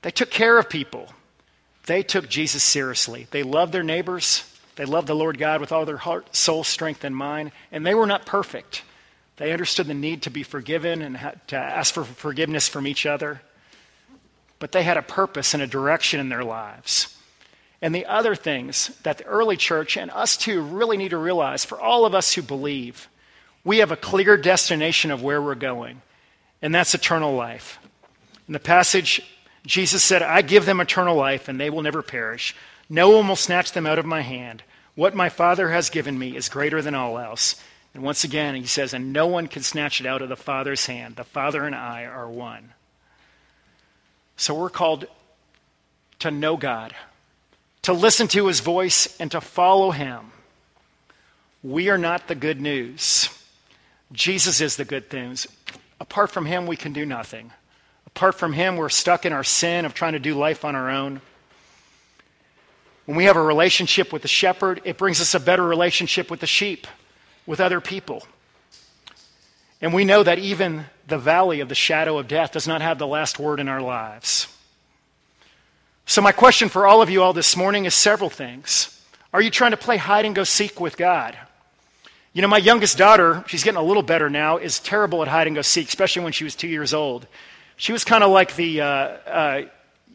They 0.02 0.12
took 0.12 0.30
care 0.30 0.56
of 0.56 0.70
people. 0.70 1.08
They 1.86 2.04
took 2.04 2.28
Jesus 2.28 2.62
seriously. 2.62 3.26
They 3.32 3.42
loved 3.42 3.72
their 3.72 3.82
neighbors. 3.82 4.44
They 4.76 4.84
loved 4.84 5.08
the 5.08 5.14
Lord 5.14 5.38
God 5.38 5.60
with 5.60 5.72
all 5.72 5.84
their 5.84 5.96
heart, 5.96 6.36
soul, 6.36 6.62
strength, 6.64 7.02
and 7.04 7.16
mind. 7.16 7.52
And 7.72 7.84
they 7.84 7.94
were 7.94 8.06
not 8.06 8.26
perfect. 8.26 8.82
They 9.36 9.52
understood 9.52 9.86
the 9.86 9.94
need 9.94 10.22
to 10.22 10.30
be 10.30 10.42
forgiven 10.42 11.02
and 11.02 11.18
to 11.48 11.56
ask 11.56 11.92
for 11.92 12.04
forgiveness 12.04 12.68
from 12.68 12.86
each 12.86 13.04
other. 13.04 13.42
But 14.58 14.72
they 14.72 14.82
had 14.82 14.96
a 14.96 15.02
purpose 15.02 15.52
and 15.52 15.62
a 15.62 15.66
direction 15.66 16.20
in 16.20 16.28
their 16.28 16.44
lives. 16.44 17.14
And 17.82 17.94
the 17.94 18.06
other 18.06 18.34
things 18.34 18.88
that 19.02 19.18
the 19.18 19.26
early 19.26 19.56
church 19.56 19.96
and 19.96 20.10
us 20.10 20.36
too 20.36 20.62
really 20.62 20.96
need 20.96 21.10
to 21.10 21.18
realize 21.18 21.64
for 21.64 21.78
all 21.78 22.06
of 22.06 22.14
us 22.14 22.32
who 22.32 22.42
believe, 22.42 23.08
we 23.64 23.78
have 23.78 23.92
a 23.92 23.96
clear 23.96 24.36
destination 24.36 25.10
of 25.10 25.22
where 25.22 25.42
we're 25.42 25.54
going, 25.54 26.00
and 26.62 26.74
that's 26.74 26.94
eternal 26.94 27.34
life. 27.34 27.78
In 28.48 28.54
the 28.54 28.60
passage, 28.60 29.20
Jesus 29.66 30.02
said, 30.02 30.22
I 30.22 30.40
give 30.40 30.64
them 30.64 30.80
eternal 30.80 31.16
life, 31.16 31.48
and 31.48 31.60
they 31.60 31.68
will 31.68 31.82
never 31.82 32.00
perish. 32.00 32.54
No 32.88 33.10
one 33.10 33.26
will 33.28 33.36
snatch 33.36 33.72
them 33.72 33.86
out 33.86 33.98
of 33.98 34.06
my 34.06 34.22
hand. 34.22 34.62
What 34.94 35.14
my 35.14 35.28
Father 35.28 35.70
has 35.70 35.90
given 35.90 36.18
me 36.18 36.36
is 36.36 36.48
greater 36.48 36.80
than 36.80 36.94
all 36.94 37.18
else. 37.18 37.62
And 37.94 38.02
once 38.02 38.24
again, 38.24 38.54
he 38.54 38.66
says, 38.66 38.94
and 38.94 39.12
no 39.12 39.26
one 39.26 39.48
can 39.48 39.62
snatch 39.62 40.00
it 40.00 40.06
out 40.06 40.22
of 40.22 40.28
the 40.28 40.36
Father's 40.36 40.86
hand. 40.86 41.16
The 41.16 41.24
Father 41.24 41.64
and 41.64 41.74
I 41.74 42.04
are 42.04 42.28
one. 42.28 42.72
So 44.36 44.54
we're 44.54 44.70
called 44.70 45.06
to 46.18 46.30
know 46.30 46.56
God, 46.56 46.94
to 47.82 47.92
listen 47.92 48.28
to 48.28 48.46
his 48.46 48.60
voice, 48.60 49.16
and 49.18 49.30
to 49.30 49.40
follow 49.40 49.90
him. 49.90 50.32
We 51.62 51.88
are 51.88 51.98
not 51.98 52.28
the 52.28 52.34
good 52.34 52.60
news. 52.60 53.30
Jesus 54.12 54.60
is 54.60 54.76
the 54.76 54.84
good 54.84 55.12
news. 55.12 55.46
Apart 56.00 56.30
from 56.30 56.46
him, 56.46 56.66
we 56.66 56.76
can 56.76 56.92
do 56.92 57.04
nothing. 57.04 57.52
Apart 58.06 58.34
from 58.36 58.52
him, 58.52 58.76
we're 58.76 58.88
stuck 58.88 59.26
in 59.26 59.32
our 59.32 59.44
sin 59.44 59.84
of 59.84 59.94
trying 59.94 60.12
to 60.12 60.18
do 60.18 60.34
life 60.34 60.64
on 60.64 60.76
our 60.76 60.90
own. 60.90 61.20
When 63.06 63.16
we 63.16 63.24
have 63.24 63.36
a 63.36 63.42
relationship 63.42 64.12
with 64.12 64.22
the 64.22 64.28
shepherd, 64.28 64.82
it 64.84 64.98
brings 64.98 65.20
us 65.20 65.34
a 65.34 65.40
better 65.40 65.62
relationship 65.62 66.28
with 66.30 66.40
the 66.40 66.46
sheep, 66.46 66.88
with 67.46 67.60
other 67.60 67.80
people. 67.80 68.26
And 69.80 69.94
we 69.94 70.04
know 70.04 70.24
that 70.24 70.40
even 70.40 70.86
the 71.06 71.18
valley 71.18 71.60
of 71.60 71.68
the 71.68 71.74
shadow 71.74 72.18
of 72.18 72.26
death 72.26 72.52
does 72.52 72.66
not 72.66 72.82
have 72.82 72.98
the 72.98 73.06
last 73.06 73.38
word 73.38 73.60
in 73.60 73.68
our 73.68 73.80
lives. 73.80 74.48
So, 76.04 76.20
my 76.20 76.32
question 76.32 76.68
for 76.68 76.86
all 76.86 77.00
of 77.00 77.10
you 77.10 77.22
all 77.22 77.32
this 77.32 77.56
morning 77.56 77.84
is 77.84 77.94
several 77.94 78.30
things. 78.30 78.92
Are 79.32 79.40
you 79.40 79.50
trying 79.50 79.72
to 79.72 79.76
play 79.76 79.96
hide 79.96 80.24
and 80.24 80.34
go 80.34 80.44
seek 80.44 80.80
with 80.80 80.96
God? 80.96 81.36
You 82.32 82.42
know, 82.42 82.48
my 82.48 82.58
youngest 82.58 82.98
daughter, 82.98 83.44
she's 83.46 83.64
getting 83.64 83.78
a 83.78 83.82
little 83.82 84.02
better 84.02 84.28
now, 84.28 84.56
is 84.56 84.80
terrible 84.80 85.22
at 85.22 85.28
hide 85.28 85.46
and 85.46 85.54
go 85.54 85.62
seek, 85.62 85.88
especially 85.88 86.22
when 86.22 86.32
she 86.32 86.44
was 86.44 86.56
two 86.56 86.68
years 86.68 86.92
old. 86.92 87.26
She 87.76 87.92
was 87.92 88.04
kind 88.04 88.24
of 88.24 88.30
like 88.30 88.56
the, 88.56 88.80
uh, 88.80 88.86
uh, 88.86 89.62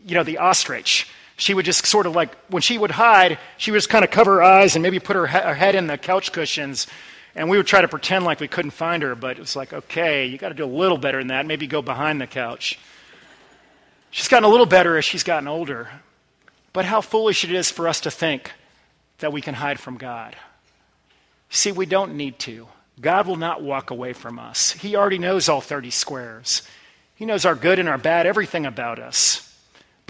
you 0.05 0.15
know, 0.15 0.23
the 0.23 0.39
ostrich 0.39 1.07
she 1.41 1.55
would 1.55 1.65
just 1.65 1.87
sort 1.87 2.05
of 2.05 2.13
like, 2.15 2.35
when 2.49 2.61
she 2.61 2.77
would 2.77 2.91
hide, 2.91 3.39
she 3.57 3.71
would 3.71 3.77
just 3.77 3.89
kind 3.89 4.05
of 4.05 4.11
cover 4.11 4.35
her 4.35 4.43
eyes 4.43 4.75
and 4.75 4.83
maybe 4.83 4.99
put 4.99 5.15
her, 5.15 5.25
he- 5.25 5.39
her 5.39 5.55
head 5.55 5.73
in 5.73 5.87
the 5.87 5.97
couch 5.97 6.31
cushions. 6.31 6.85
And 7.33 7.49
we 7.49 7.57
would 7.57 7.65
try 7.65 7.81
to 7.81 7.87
pretend 7.87 8.25
like 8.25 8.39
we 8.39 8.47
couldn't 8.47 8.71
find 8.71 9.01
her, 9.01 9.15
but 9.15 9.37
it 9.37 9.39
was 9.39 9.55
like, 9.55 9.73
okay, 9.73 10.27
you 10.27 10.37
got 10.37 10.49
to 10.49 10.53
do 10.53 10.63
a 10.63 10.67
little 10.67 10.99
better 10.99 11.17
than 11.17 11.29
that. 11.29 11.47
Maybe 11.47 11.65
go 11.65 11.81
behind 11.81 12.21
the 12.21 12.27
couch. 12.27 12.77
She's 14.11 14.27
gotten 14.27 14.43
a 14.43 14.49
little 14.49 14.67
better 14.67 14.99
as 14.99 15.03
she's 15.03 15.23
gotten 15.23 15.47
older. 15.47 15.89
But 16.73 16.85
how 16.85 17.01
foolish 17.01 17.43
it 17.43 17.51
is 17.51 17.71
for 17.71 17.87
us 17.87 18.01
to 18.01 18.11
think 18.11 18.51
that 19.17 19.33
we 19.33 19.41
can 19.41 19.55
hide 19.55 19.79
from 19.79 19.97
God. 19.97 20.35
See, 21.49 21.71
we 21.71 21.87
don't 21.87 22.13
need 22.13 22.37
to. 22.39 22.67
God 22.99 23.25
will 23.25 23.35
not 23.35 23.63
walk 23.63 23.89
away 23.89 24.13
from 24.13 24.37
us. 24.37 24.73
He 24.73 24.95
already 24.95 25.17
knows 25.17 25.49
all 25.49 25.59
30 25.59 25.89
squares. 25.89 26.61
He 27.15 27.25
knows 27.25 27.45
our 27.45 27.55
good 27.55 27.79
and 27.79 27.89
our 27.89 27.97
bad, 27.97 28.27
everything 28.27 28.67
about 28.67 28.99
us 28.99 29.50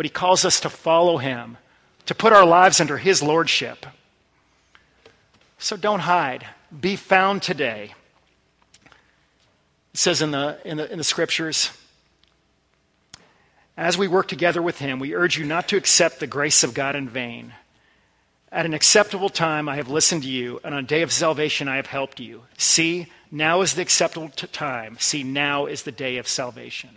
but 0.02 0.06
he 0.08 0.10
calls 0.10 0.46
us 0.46 0.60
to 0.62 0.68
follow 0.68 1.20
him, 1.20 1.60
to 2.08 2.16
put 2.16 2.34
our 2.34 2.44
lives 2.44 2.82
under 2.82 2.98
his 2.98 3.22
lordship. 3.22 3.86
So 5.60 5.78
don't 5.78 6.00
hide. 6.00 6.44
Be 6.72 6.96
found 6.96 7.44
today. 7.44 7.94
It 8.84 10.00
says 10.00 10.24
in 10.24 10.32
the, 10.32 10.58
in 10.66 10.78
the, 10.78 10.92
in 10.92 10.98
the 10.98 11.04
scriptures, 11.04 11.70
as 13.78 13.96
we 13.96 14.08
work 14.08 14.28
together 14.28 14.60
with 14.60 14.80
him, 14.80 14.98
we 14.98 15.14
urge 15.14 15.38
you 15.38 15.46
not 15.46 15.68
to 15.68 15.78
accept 15.78 16.20
the 16.20 16.26
grace 16.26 16.64
of 16.64 16.74
God 16.74 16.96
in 16.96 17.08
vain. 17.08 17.54
At 18.52 18.66
an 18.66 18.74
acceptable 18.74 19.30
time, 19.30 19.70
I 19.70 19.76
have 19.76 19.88
listened 19.88 20.24
to 20.24 20.30
you, 20.32 20.60
and 20.64 20.74
on 20.74 20.84
a 20.84 20.88
day 20.88 21.04
of 21.04 21.12
salvation, 21.12 21.68
I 21.68 21.76
have 21.76 21.86
helped 21.86 22.20
you. 22.20 22.42
See, 22.58 23.06
now 23.30 23.62
is 23.62 23.76
the 23.76 23.84
acceptable 23.84 24.30
time. 24.30 24.98
See, 25.00 25.22
now 25.22 25.68
is 25.68 25.84
the 25.84 25.92
day 25.92 26.18
of 26.18 26.28
salvation. 26.28 26.90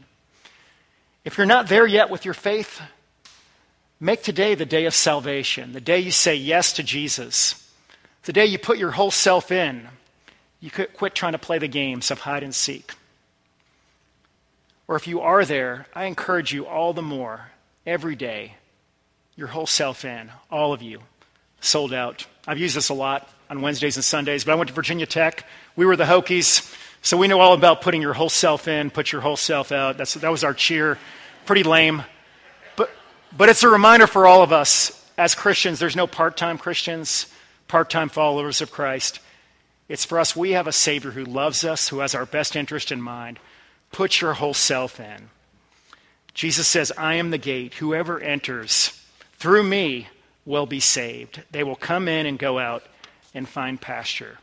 If 1.25 1.39
you're 1.39 1.47
not 1.47 1.69
there 1.69 1.87
yet 1.87 2.11
with 2.11 2.27
your 2.27 2.35
faith, 2.35 2.83
make 4.01 4.23
today 4.23 4.55
the 4.55 4.67
day 4.67 4.85
of 4.87 4.95
salvation, 4.95 5.73
the 5.73 5.81
day 5.81 5.99
you 5.99 6.11
say 6.11 6.35
yes 6.35 6.73
to 6.75 6.83
Jesus, 6.83 7.71
the 8.25 8.33
day 8.33 8.47
you 8.47 8.59
put 8.59 8.79
your 8.79 8.93
whole 8.93 9.11
self 9.11 9.51
in. 9.51 9.89
You 10.61 10.71
quit 10.71 11.15
trying 11.15 11.33
to 11.33 11.39
play 11.39 11.59
the 11.59 11.69
games 11.69 12.11
of 12.11 12.21
hide 12.21 12.43
and 12.43 12.55
seek. 12.55 12.93
Or 14.89 14.97
if 14.97 15.07
you 15.07 15.21
are 15.21 15.45
there, 15.45 15.87
I 15.95 16.05
encourage 16.05 16.53
you 16.53 16.67
all 16.67 16.93
the 16.93 17.03
more 17.03 17.51
every 17.87 18.17
day, 18.17 18.55
your 19.37 19.49
whole 19.49 19.67
self 19.67 20.05
in, 20.05 20.31
all 20.51 20.73
of 20.73 20.81
you, 20.81 21.01
sold 21.61 21.93
out. 21.93 22.27
I've 22.47 22.59
used 22.59 22.77
this 22.77 22.89
a 22.89 22.95
lot 22.95 23.29
on 23.51 23.61
Wednesdays 23.61 23.97
and 23.97 24.05
Sundays, 24.05 24.45
but 24.45 24.53
I 24.53 24.55
went 24.55 24.69
to 24.69 24.75
Virginia 24.75 25.07
Tech. 25.07 25.47
We 25.77 25.87
were 25.87 25.97
the 25.97 26.05
Hokies. 26.05 26.75
So 27.03 27.19
we 27.19 27.29
know 27.29 27.41
all 27.41 27.53
about 27.53 27.83
putting 27.83 28.01
your 28.01 28.15
whole 28.15 28.31
self 28.31 28.67
in, 28.69 28.91
put 28.91 29.13
your 29.13 29.21
whole 29.21 29.37
self 29.37 29.73
out. 29.73 29.99
That's, 29.99 30.15
that 30.15 30.31
was 30.31 30.45
our 30.45 30.55
cheer. 30.55 30.99
Pretty 31.45 31.63
lame. 31.63 32.03
But, 33.37 33.49
it's 33.49 33.65
a 33.65 33.69
reminder 33.69 34.07
for 34.07 34.27
all 34.27 34.43
of 34.43 34.53
us 34.53 35.05
as 35.19 35.35
Christians 35.35 35.79
there's 35.79 35.97
no 35.97 36.07
part 36.07 36.37
time 36.37 36.57
Christians, 36.57 37.27
part 37.67 37.91
time 37.91 38.09
followers 38.09 38.61
of 38.61 38.71
Christ. 38.71 39.19
It's 39.89 40.05
for 40.05 40.19
us, 40.21 40.37
we 40.37 40.53
have 40.53 40.67
a 40.67 40.73
Savior 40.73 41.11
who 41.11 41.25
loves 41.25 41.65
us, 41.65 41.89
who 41.89 41.99
has 41.99 42.15
our 42.15 42.27
best 42.27 42.55
interest 42.55 42.93
in 42.93 43.03
mind. 43.03 43.39
Put 43.91 44.21
your 44.21 44.35
whole 44.35 44.55
self 44.55 45.01
in. 45.01 45.31
Jesus 46.33 46.67
says, 46.67 46.93
I 46.97 47.15
am 47.15 47.31
the 47.31 47.39
gate. 47.39 47.75
Whoever 47.75 48.21
enters 48.21 49.05
through 49.39 49.65
me 49.65 50.09
will 50.45 50.67
be 50.67 50.81
saved. 50.81 51.43
They 51.51 51.65
will 51.65 51.77
come 51.77 52.09
in 52.09 52.27
and 52.27 52.39
go 52.39 52.59
out 52.59 52.85
and 53.35 53.49
find 53.49 53.81
pasture. 53.81 54.39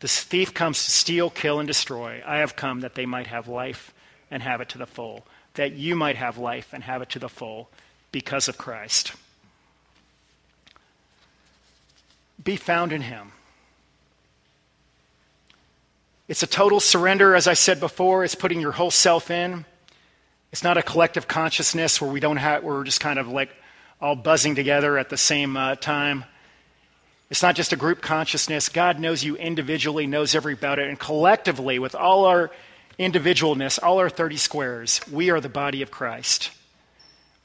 The 0.00 0.08
thief 0.08 0.52
comes 0.52 0.84
to 0.84 0.90
steal, 0.90 1.30
kill, 1.30 1.58
and 1.58 1.66
destroy. 1.66 2.22
I 2.26 2.38
have 2.38 2.54
come 2.54 2.80
that 2.80 2.96
they 2.96 3.06
might 3.06 3.28
have 3.28 3.48
life 3.48 3.94
and 4.30 4.42
have 4.42 4.60
it 4.60 4.68
to 4.70 4.78
the 4.78 4.86
full, 4.86 5.26
that 5.54 5.72
you 5.72 5.96
might 5.96 6.16
have 6.16 6.38
life 6.38 6.70
and 6.72 6.82
have 6.84 7.02
it 7.02 7.10
to 7.10 7.18
the 7.18 7.28
full 7.28 7.70
because 8.12 8.48
of 8.48 8.58
Christ. 8.58 9.12
Be 12.42 12.56
found 12.56 12.92
in 12.92 13.02
him. 13.02 13.32
It's 16.28 16.42
a 16.42 16.46
total 16.46 16.80
surrender, 16.80 17.34
as 17.34 17.46
I 17.46 17.54
said 17.54 17.78
before. 17.78 18.24
It's 18.24 18.34
putting 18.34 18.60
your 18.60 18.72
whole 18.72 18.90
self 18.90 19.30
in. 19.30 19.64
It's 20.52 20.64
not 20.64 20.76
a 20.76 20.82
collective 20.82 21.28
consciousness 21.28 22.00
where 22.00 22.10
we 22.10 22.20
don't 22.20 22.38
have, 22.38 22.64
we're 22.64 22.84
just 22.84 23.00
kind 23.00 23.18
of 23.18 23.28
like 23.28 23.50
all 24.00 24.16
buzzing 24.16 24.54
together 24.54 24.98
at 24.98 25.08
the 25.08 25.16
same 25.16 25.56
uh, 25.56 25.76
time. 25.76 26.24
It's 27.30 27.42
not 27.42 27.56
just 27.56 27.72
a 27.72 27.76
group 27.76 28.00
consciousness. 28.00 28.68
God 28.68 29.00
knows 29.00 29.24
you 29.24 29.36
individually, 29.36 30.06
knows 30.06 30.34
every 30.34 30.54
about 30.54 30.78
it, 30.78 30.88
and 30.88 30.98
collectively, 30.98 31.78
with 31.78 31.94
all 31.94 32.24
our 32.24 32.50
individualness, 32.98 33.78
all 33.82 33.98
our 33.98 34.08
30 34.08 34.36
squares, 34.36 35.00
we 35.10 35.30
are 35.30 35.40
the 35.40 35.48
body 35.48 35.82
of 35.82 35.90
Christ, 35.90 36.50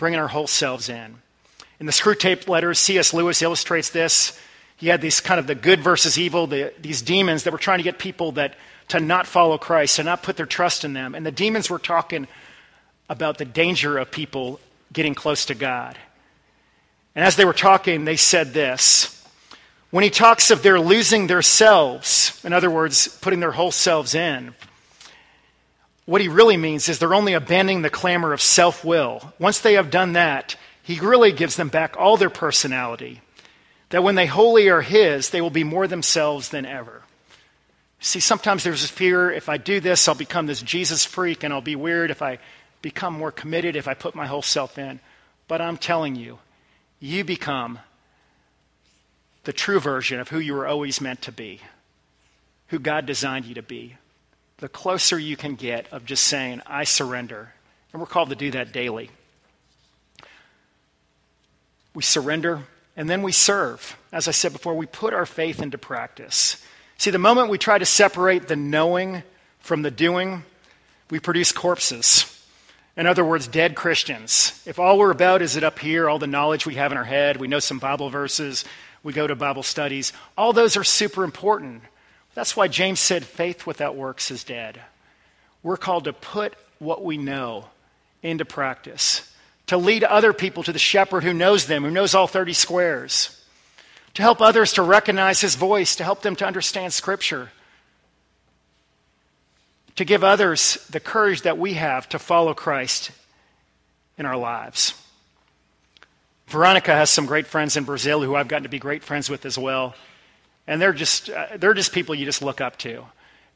bringing 0.02 0.20
our 0.20 0.28
whole 0.28 0.48
selves 0.48 0.90
in. 0.90 1.16
In 1.80 1.86
the 1.86 1.92
Screwtape 1.92 2.48
letters, 2.48 2.80
C.S. 2.80 3.14
Lewis 3.14 3.44
illustrates 3.44 3.92
this. 3.92 4.36
He 4.78 4.88
had 4.88 5.00
these 5.00 5.20
kind 5.20 5.40
of 5.40 5.46
the 5.46 5.54
good 5.54 5.80
versus 5.80 6.18
evil, 6.18 6.48
the, 6.48 6.74
these 6.82 7.04
demons 7.04 7.44
that 7.44 7.54
were 7.54 7.60
trying 7.60 7.78
to 7.78 7.84
get 7.84 8.00
people 8.00 8.32
that 8.32 8.56
to 8.88 9.00
not 9.00 9.28
follow 9.28 9.60
Christ, 9.60 9.98
to 9.98 10.04
not 10.04 10.24
put 10.24 10.38
their 10.38 10.48
trust 10.48 10.84
in 10.84 10.94
them. 10.94 11.14
And 11.14 11.24
the 11.24 11.32
demons 11.32 11.70
were 11.70 11.78
talking 11.78 12.28
about 13.10 13.38
the 13.38 13.46
danger 13.46 14.00
of 14.00 14.10
people 14.10 14.60
getting 14.92 15.14
close 15.14 15.46
to 15.46 15.54
God. 15.54 16.00
And 17.14 17.24
as 17.24 17.36
they 17.36 17.46
were 17.46 17.54
talking, 17.54 18.04
they 18.04 18.16
said 18.16 18.54
this. 18.54 19.24
When 19.92 20.04
he 20.04 20.10
talks 20.10 20.50
of 20.50 20.64
their 20.64 20.80
losing 20.80 21.28
their 21.28 21.44
selves, 21.44 22.42
in 22.44 22.54
other 22.54 22.72
words, 22.72 23.08
putting 23.22 23.40
their 23.40 23.52
whole 23.52 23.72
selves 23.72 24.16
in, 24.16 24.56
what 26.06 26.22
he 26.22 26.28
really 26.28 26.58
means 26.58 26.90
is 26.90 27.00
they're 27.00 27.14
only 27.14 27.34
abandoning 27.34 27.82
the 27.82 27.90
clamor 27.90 28.34
of 28.34 28.42
self 28.42 28.84
will. 28.84 29.34
Once 29.40 29.60
they 29.60 29.74
have 29.74 29.92
done 29.92 30.14
that, 30.14 30.56
he 30.84 31.00
really 31.00 31.32
gives 31.32 31.56
them 31.56 31.70
back 31.70 31.96
all 31.98 32.18
their 32.18 32.30
personality. 32.30 33.22
That 33.90 34.04
when 34.04 34.16
they 34.16 34.26
wholly 34.26 34.70
are 34.70 34.82
his, 34.82 35.30
they 35.30 35.42
will 35.42 35.50
be 35.50 35.64
more 35.64 35.88
themselves 35.88 36.50
than 36.50 36.66
ever. 36.66 37.04
See, 38.00 38.20
sometimes 38.20 38.64
there's 38.64 38.84
a 38.84 38.88
fear 38.88 39.32
if 39.32 39.48
I 39.48 39.58
do 39.58 39.80
this, 39.80 40.08
I'll 40.08 40.16
become 40.16 40.48
this 40.48 40.62
Jesus 40.62 41.06
freak 41.06 41.44
and 41.44 41.54
I'll 41.54 41.62
be 41.62 41.76
weird 41.76 42.10
if 42.10 42.22
I 42.22 42.40
become 42.82 43.14
more 43.14 43.32
committed, 43.32 43.76
if 43.76 43.88
I 43.88 43.94
put 43.94 44.16
my 44.16 44.26
whole 44.26 44.42
self 44.42 44.80
in. 44.80 45.00
But 45.48 45.62
I'm 45.62 45.78
telling 45.78 46.16
you, 46.16 46.40
you 47.00 47.24
become 47.24 47.80
the 49.44 49.54
true 49.54 49.80
version 49.80 50.20
of 50.20 50.30
who 50.30 50.40
you 50.40 50.54
were 50.54 50.68
always 50.68 51.00
meant 51.00 51.22
to 51.24 51.32
be, 51.32 51.62
who 52.68 52.80
God 52.80 53.06
designed 53.06 53.46
you 53.46 53.56
to 53.56 53.62
be. 53.62 53.98
The 54.62 54.70
closer 54.70 55.18
you 55.18 55.36
can 55.36 55.56
get 55.56 55.92
of 55.92 56.06
just 56.06 56.24
saying, 56.24 56.62
I 56.68 56.84
surrender. 56.84 57.52
And 57.92 58.00
we're 58.00 58.08
called 58.08 58.30
to 58.30 58.36
do 58.36 58.52
that 58.52 58.72
daily. 58.72 59.10
We 61.94 62.04
surrender 62.04 62.62
and 62.96 63.10
then 63.10 63.24
we 63.24 63.32
serve. 63.32 63.98
As 64.12 64.28
I 64.28 64.32
said 64.32 64.54
before, 64.54 64.76
we 64.76 64.86
put 64.86 65.14
our 65.14 65.26
faith 65.26 65.62
into 65.62 65.80
practice. 65.80 66.64
See, 66.98 67.10
the 67.10 67.18
moment 67.18 67.50
we 67.50 67.58
try 67.58 67.80
to 67.80 67.86
separate 67.86 68.48
the 68.48 68.56
knowing 68.56 69.24
from 69.60 69.82
the 69.82 69.90
doing, 69.90 70.44
we 71.10 71.20
produce 71.20 71.52
corpses. 71.52 72.28
In 72.96 73.08
other 73.08 73.26
words, 73.26 73.48
dead 73.48 73.76
Christians. 73.76 74.62
If 74.68 74.78
all 74.78 75.00
we're 75.00 75.12
about 75.12 75.42
is 75.42 75.56
it 75.56 75.64
up 75.64 75.80
here, 75.80 76.08
all 76.08 76.20
the 76.20 76.28
knowledge 76.28 76.68
we 76.68 76.76
have 76.76 76.92
in 76.92 77.00
our 77.00 77.04
head, 77.04 77.38
we 77.38 77.48
know 77.48 77.60
some 77.60 77.80
Bible 77.80 78.12
verses, 78.12 78.64
we 79.02 79.12
go 79.12 79.26
to 79.26 79.36
Bible 79.36 79.64
studies, 79.64 80.14
all 80.38 80.54
those 80.54 80.78
are 80.78 80.84
super 80.84 81.24
important. 81.24 81.82
That's 82.34 82.56
why 82.56 82.68
James 82.68 83.00
said 83.00 83.26
faith 83.26 83.66
without 83.66 83.96
works 83.96 84.32
is 84.32 84.44
dead. 84.44 84.82
We're 85.64 85.78
called 85.78 86.06
to 86.06 86.14
put 86.14 86.54
what 86.80 87.04
we 87.04 87.18
know 87.18 87.66
into 88.24 88.46
practice, 88.46 89.32
to 89.68 89.78
lead 89.78 90.04
other 90.04 90.34
people 90.34 90.64
to 90.64 90.72
the 90.72 90.80
shepherd 90.80 91.24
who 91.24 91.34
knows 91.34 91.68
them, 91.68 91.84
who 91.84 91.92
knows 91.92 92.16
all 92.16 92.28
30 92.28 92.54
squares 92.54 93.38
to 94.14 94.22
help 94.22 94.42
others 94.42 94.74
to 94.74 94.82
recognize 94.82 95.42
his 95.42 95.56
voice, 95.56 95.96
to 95.96 96.04
help 96.04 96.22
them 96.22 96.36
to 96.38 96.46
understand 96.46 96.94
Scripture, 96.94 97.50
to 99.96 100.06
give 100.06 100.24
others 100.24 100.86
the 100.90 101.00
courage 101.00 101.44
that 101.44 101.58
we 101.58 101.74
have 101.74 102.08
to 102.10 102.20
follow 102.20 102.54
Christ 102.54 103.12
in 104.18 104.26
our 104.26 104.38
lives. 104.38 104.94
Veronica 106.48 106.92
has 106.92 107.10
some 107.10 107.26
great 107.26 107.48
friends 107.48 107.78
in 107.78 107.86
Brazil 107.86 108.22
who 108.22 108.36
I've 108.36 108.50
gotten 108.50 108.64
to 108.64 108.70
be 108.70 108.80
great 108.80 109.04
friends 109.04 109.30
with 109.30 109.46
as 109.46 109.58
well. 109.58 109.96
And 110.68 110.82
they're 110.82 110.94
just, 110.94 111.30
uh, 111.30 111.58
they're 111.58 111.74
just 111.74 111.92
people 111.92 112.16
you 112.16 112.26
just 112.26 112.42
look 112.42 112.62
up 112.62 112.78
to. 112.80 113.04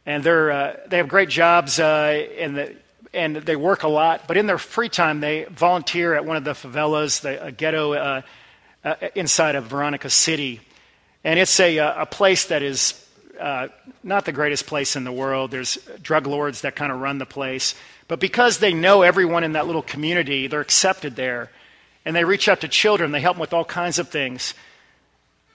And 0.06 0.24
they're, 0.24 0.52
uh, 0.52 0.78
they 0.88 0.98
have 0.98 1.08
great 1.08 1.30
jobs 1.30 1.80
uh, 1.80 2.26
the, 2.38 2.76
and 3.14 3.38
they 3.38 3.56
work 3.56 3.84
a 3.84 3.88
lot. 3.88 4.28
But 4.28 4.38
in 4.38 4.46
their 4.46 4.58
free 4.58 4.90
time, 4.90 5.20
they 5.20 5.46
volunteer 5.46 6.14
at 6.14 6.26
one 6.26 6.38
of 6.38 6.44
the 6.44 6.52
favelas, 6.52 7.22
the 7.22 7.52
ghetto 7.52 7.94
uh, 7.94 8.22
uh, 8.84 8.96
inside 9.16 9.56
of 9.56 9.66
Veronica 9.66 10.10
City. 10.10 10.62
And 11.24 11.40
it's 11.40 11.60
a, 11.60 11.80
uh, 11.80 12.04
a 12.04 12.06
place 12.06 12.46
that 12.46 12.62
is 12.62 13.02
not 14.04 14.26
the 14.26 14.32
greatest 14.32 14.66
place 14.66 14.96
in 14.96 15.04
the 15.04 15.12
world. 15.12 15.52
There's 15.52 15.78
drug 16.02 16.28
lords 16.28 16.62
that 16.62 16.76
kind 16.76 16.92
of 16.92 17.00
run 17.02 17.18
the 17.18 17.26
place. 17.26 17.76
But 18.08 18.20
because 18.20 18.60
they 18.60 18.74
know 18.74 19.02
everyone 19.02 19.44
in 19.44 19.54
that 19.54 19.66
little 19.66 19.82
community, 19.82 20.48
they're 20.48 20.62
accepted 20.62 21.16
there. 21.16 21.50
And 22.06 22.16
they 22.16 22.24
reach 22.24 22.48
out 22.48 22.62
to 22.62 22.68
children, 22.68 23.12
they 23.12 23.22
help 23.22 23.36
them 23.36 23.42
with 23.42 23.54
all 23.54 23.66
kinds 23.66 23.98
of 23.98 24.10
things. 24.10 24.54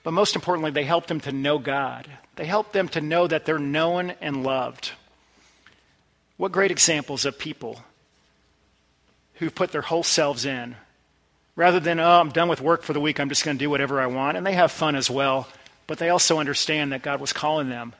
But 0.03 0.13
most 0.13 0.35
importantly, 0.35 0.71
they 0.71 0.83
help 0.83 1.07
them 1.07 1.19
to 1.21 1.31
know 1.31 1.59
God. 1.59 2.07
They 2.35 2.45
help 2.45 2.71
them 2.71 2.87
to 2.89 3.01
know 3.01 3.27
that 3.27 3.45
they're 3.45 3.59
known 3.59 4.11
and 4.21 4.43
loved. 4.43 4.91
What 6.37 6.51
great 6.51 6.71
examples 6.71 7.25
of 7.25 7.37
people 7.37 7.83
who 9.35 9.49
put 9.51 9.71
their 9.71 9.81
whole 9.81 10.03
selves 10.03 10.45
in 10.45 10.75
rather 11.55 11.79
than, 11.79 11.99
oh, 11.99 12.19
I'm 12.19 12.29
done 12.29 12.49
with 12.49 12.61
work 12.61 12.83
for 12.83 12.93
the 12.93 12.99
week, 12.99 13.19
I'm 13.19 13.29
just 13.29 13.45
going 13.45 13.57
to 13.57 13.63
do 13.63 13.69
whatever 13.69 14.01
I 14.01 14.07
want. 14.07 14.37
And 14.37 14.45
they 14.45 14.53
have 14.53 14.71
fun 14.71 14.95
as 14.95 15.09
well, 15.09 15.47
but 15.85 15.99
they 15.99 16.09
also 16.09 16.39
understand 16.39 16.91
that 16.93 17.03
God 17.03 17.19
was 17.19 17.33
calling 17.33 17.69
them 17.69 17.93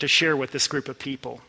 to 0.00 0.08
share 0.08 0.36
with 0.36 0.50
this 0.50 0.66
group 0.66 0.88
of 0.88 0.98
people. 0.98 1.40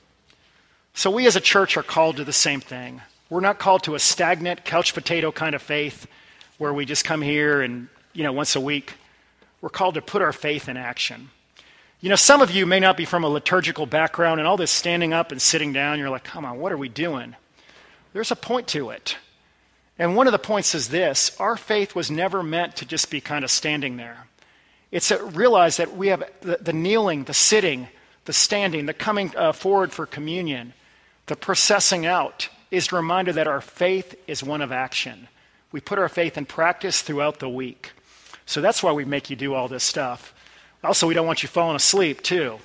So 0.93 1.09
we 1.09 1.25
as 1.25 1.35
a 1.35 1.41
church 1.41 1.77
are 1.77 1.83
called 1.83 2.17
to 2.17 2.25
the 2.25 2.33
same 2.33 2.59
thing. 2.59 3.01
We're 3.29 3.39
not 3.39 3.59
called 3.59 3.83
to 3.83 3.95
a 3.95 3.99
stagnant 3.99 4.65
couch 4.65 4.93
potato 4.93 5.31
kind 5.31 5.55
of 5.55 5.61
faith 5.61 6.05
where 6.57 6.73
we 6.73 6.85
just 6.85 7.05
come 7.05 7.21
here 7.21 7.61
and, 7.61 7.87
you 8.13 8.23
know, 8.23 8.33
once 8.33 8.55
a 8.55 8.61
week. 8.61 8.93
We're 9.61 9.69
called 9.69 9.95
to 9.95 10.01
put 10.01 10.21
our 10.21 10.33
faith 10.33 10.67
in 10.67 10.75
action. 10.75 11.29
You 11.99 12.09
know, 12.09 12.15
some 12.15 12.41
of 12.41 12.49
you 12.49 12.65
may 12.65 12.79
not 12.79 12.97
be 12.97 13.05
from 13.05 13.23
a 13.23 13.29
liturgical 13.29 13.85
background, 13.85 14.39
and 14.39 14.47
all 14.47 14.57
this 14.57 14.71
standing 14.71 15.13
up 15.13 15.31
and 15.31 15.41
sitting 15.41 15.71
down, 15.71 15.99
you're 15.99 16.09
like, 16.09 16.23
come 16.23 16.45
on, 16.45 16.59
what 16.59 16.71
are 16.71 16.77
we 16.77 16.89
doing? 16.89 17.35
There's 18.13 18.31
a 18.31 18.35
point 18.35 18.67
to 18.69 18.89
it. 18.89 19.17
And 19.99 20.15
one 20.15 20.25
of 20.25 20.33
the 20.33 20.39
points 20.39 20.73
is 20.73 20.89
this 20.89 21.35
our 21.39 21.55
faith 21.55 21.93
was 21.93 22.09
never 22.09 22.41
meant 22.41 22.77
to 22.77 22.85
just 22.85 23.11
be 23.11 23.21
kind 23.21 23.43
of 23.43 23.51
standing 23.51 23.97
there. 23.97 24.25
It's 24.91 25.09
to 25.09 25.23
realize 25.23 25.77
that 25.77 25.95
we 25.95 26.07
have 26.07 26.23
the, 26.41 26.57
the 26.59 26.73
kneeling, 26.73 27.25
the 27.25 27.33
sitting, 27.33 27.87
the 28.25 28.33
standing, 28.33 28.87
the 28.87 28.93
coming 28.93 29.31
uh, 29.37 29.51
forward 29.51 29.91
for 29.91 30.05
communion, 30.05 30.73
the 31.27 31.35
processing 31.35 32.05
out 32.05 32.49
is 32.71 32.91
a 32.91 32.95
reminder 32.95 33.31
that 33.33 33.47
our 33.47 33.61
faith 33.61 34.15
is 34.27 34.43
one 34.43 34.61
of 34.61 34.71
action. 34.71 35.27
We 35.71 35.79
put 35.79 35.99
our 35.99 36.09
faith 36.09 36.37
in 36.37 36.45
practice 36.45 37.01
throughout 37.01 37.39
the 37.39 37.49
week. 37.49 37.91
So 38.51 38.59
that's 38.59 38.83
why 38.83 38.91
we 38.91 39.05
make 39.05 39.29
you 39.29 39.37
do 39.37 39.53
all 39.53 39.69
this 39.69 39.81
stuff. 39.81 40.33
Also, 40.83 41.07
we 41.07 41.13
don't 41.13 41.25
want 41.25 41.41
you 41.41 41.47
falling 41.47 41.77
asleep, 41.77 42.21
too. 42.21 42.59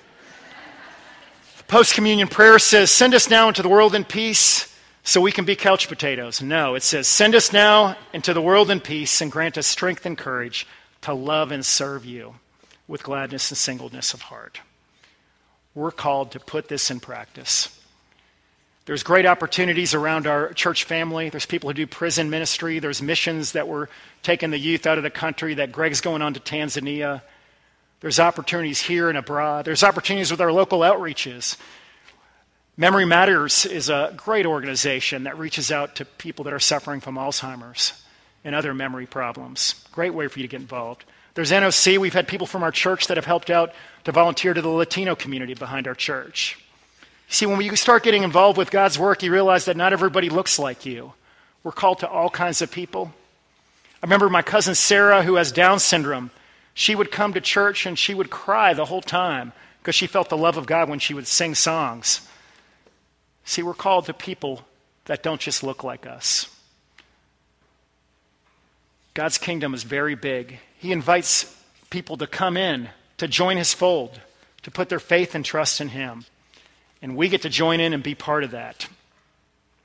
Post 1.68 1.94
communion 1.94 2.26
prayer 2.26 2.58
says, 2.58 2.90
Send 2.90 3.14
us 3.14 3.30
now 3.30 3.46
into 3.46 3.62
the 3.62 3.68
world 3.68 3.94
in 3.94 4.02
peace 4.02 4.74
so 5.04 5.20
we 5.20 5.30
can 5.30 5.44
be 5.44 5.54
couch 5.54 5.86
potatoes. 5.86 6.42
No, 6.42 6.74
it 6.74 6.82
says, 6.82 7.06
Send 7.06 7.36
us 7.36 7.52
now 7.52 7.96
into 8.12 8.34
the 8.34 8.42
world 8.42 8.68
in 8.68 8.80
peace 8.80 9.20
and 9.20 9.30
grant 9.30 9.56
us 9.56 9.68
strength 9.68 10.04
and 10.04 10.18
courage 10.18 10.66
to 11.02 11.14
love 11.14 11.52
and 11.52 11.64
serve 11.64 12.04
you 12.04 12.34
with 12.88 13.04
gladness 13.04 13.52
and 13.52 13.58
singleness 13.58 14.12
of 14.12 14.22
heart. 14.22 14.58
We're 15.72 15.92
called 15.92 16.32
to 16.32 16.40
put 16.40 16.66
this 16.66 16.90
in 16.90 16.98
practice. 16.98 17.75
There's 18.86 19.02
great 19.02 19.26
opportunities 19.26 19.94
around 19.94 20.28
our 20.28 20.52
church 20.52 20.84
family. 20.84 21.28
There's 21.28 21.44
people 21.44 21.68
who 21.68 21.74
do 21.74 21.88
prison 21.88 22.30
ministry. 22.30 22.78
There's 22.78 23.02
missions 23.02 23.52
that 23.52 23.66
we're 23.66 23.88
taking 24.22 24.50
the 24.50 24.58
youth 24.58 24.86
out 24.86 24.96
of 24.96 25.02
the 25.02 25.10
country, 25.10 25.54
that 25.54 25.72
Greg's 25.72 26.00
going 26.00 26.22
on 26.22 26.34
to 26.34 26.40
Tanzania. 26.40 27.22
There's 28.00 28.20
opportunities 28.20 28.80
here 28.80 29.08
and 29.08 29.18
abroad. 29.18 29.64
There's 29.64 29.82
opportunities 29.82 30.30
with 30.30 30.40
our 30.40 30.52
local 30.52 30.80
outreaches. 30.80 31.56
Memory 32.76 33.06
Matters 33.06 33.66
is 33.66 33.88
a 33.88 34.14
great 34.16 34.46
organization 34.46 35.24
that 35.24 35.36
reaches 35.36 35.72
out 35.72 35.96
to 35.96 36.04
people 36.04 36.44
that 36.44 36.52
are 36.54 36.60
suffering 36.60 37.00
from 37.00 37.16
Alzheimer's 37.16 38.04
and 38.44 38.54
other 38.54 38.72
memory 38.72 39.06
problems. 39.06 39.84
Great 39.90 40.14
way 40.14 40.28
for 40.28 40.38
you 40.38 40.44
to 40.44 40.50
get 40.50 40.60
involved. 40.60 41.04
There's 41.34 41.50
NOC. 41.50 41.98
We've 41.98 42.14
had 42.14 42.28
people 42.28 42.46
from 42.46 42.62
our 42.62 42.70
church 42.70 43.08
that 43.08 43.16
have 43.16 43.26
helped 43.26 43.50
out 43.50 43.72
to 44.04 44.12
volunteer 44.12 44.54
to 44.54 44.62
the 44.62 44.68
Latino 44.68 45.16
community 45.16 45.54
behind 45.54 45.88
our 45.88 45.94
church. 45.94 46.56
See, 47.28 47.46
when 47.46 47.60
you 47.60 47.74
start 47.76 48.02
getting 48.02 48.22
involved 48.22 48.56
with 48.56 48.70
God's 48.70 48.98
work, 48.98 49.22
you 49.22 49.32
realize 49.32 49.64
that 49.64 49.76
not 49.76 49.92
everybody 49.92 50.30
looks 50.30 50.58
like 50.58 50.86
you. 50.86 51.12
We're 51.62 51.72
called 51.72 52.00
to 52.00 52.08
all 52.08 52.30
kinds 52.30 52.62
of 52.62 52.70
people. 52.70 53.12
I 54.02 54.06
remember 54.06 54.28
my 54.28 54.42
cousin 54.42 54.74
Sarah, 54.74 55.22
who 55.22 55.34
has 55.34 55.50
Down 55.50 55.80
syndrome. 55.80 56.30
She 56.74 56.94
would 56.94 57.10
come 57.10 57.32
to 57.32 57.40
church 57.40 57.86
and 57.86 57.98
she 57.98 58.14
would 58.14 58.30
cry 58.30 58.74
the 58.74 58.84
whole 58.84 59.00
time 59.00 59.52
because 59.80 59.94
she 59.94 60.06
felt 60.06 60.28
the 60.28 60.36
love 60.36 60.56
of 60.56 60.66
God 60.66 60.88
when 60.88 60.98
she 60.98 61.14
would 61.14 61.26
sing 61.26 61.54
songs. 61.54 62.26
See, 63.44 63.62
we're 63.62 63.74
called 63.74 64.06
to 64.06 64.14
people 64.14 64.62
that 65.06 65.22
don't 65.22 65.40
just 65.40 65.62
look 65.62 65.82
like 65.82 66.06
us. 66.06 66.48
God's 69.14 69.38
kingdom 69.38 69.72
is 69.72 69.82
very 69.82 70.14
big. 70.14 70.58
He 70.78 70.92
invites 70.92 71.56
people 71.88 72.16
to 72.18 72.26
come 72.26 72.56
in, 72.56 72.90
to 73.16 73.26
join 73.26 73.56
his 73.56 73.72
fold, 73.72 74.20
to 74.62 74.70
put 74.70 74.88
their 74.88 75.00
faith 75.00 75.34
and 75.34 75.44
trust 75.44 75.80
in 75.80 75.88
him. 75.88 76.26
And 77.02 77.16
we 77.16 77.28
get 77.28 77.42
to 77.42 77.48
join 77.48 77.80
in 77.80 77.92
and 77.92 78.02
be 78.02 78.14
part 78.14 78.44
of 78.44 78.52
that. 78.52 78.86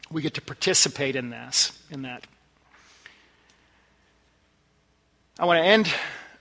We 0.09 0.21
get 0.21 0.35
to 0.35 0.41
participate 0.41 1.15
in 1.15 1.29
this, 1.29 1.77
in 1.89 2.03
that. 2.03 2.25
I 5.39 5.45
want 5.45 5.59
to 5.59 5.65
end 5.65 5.91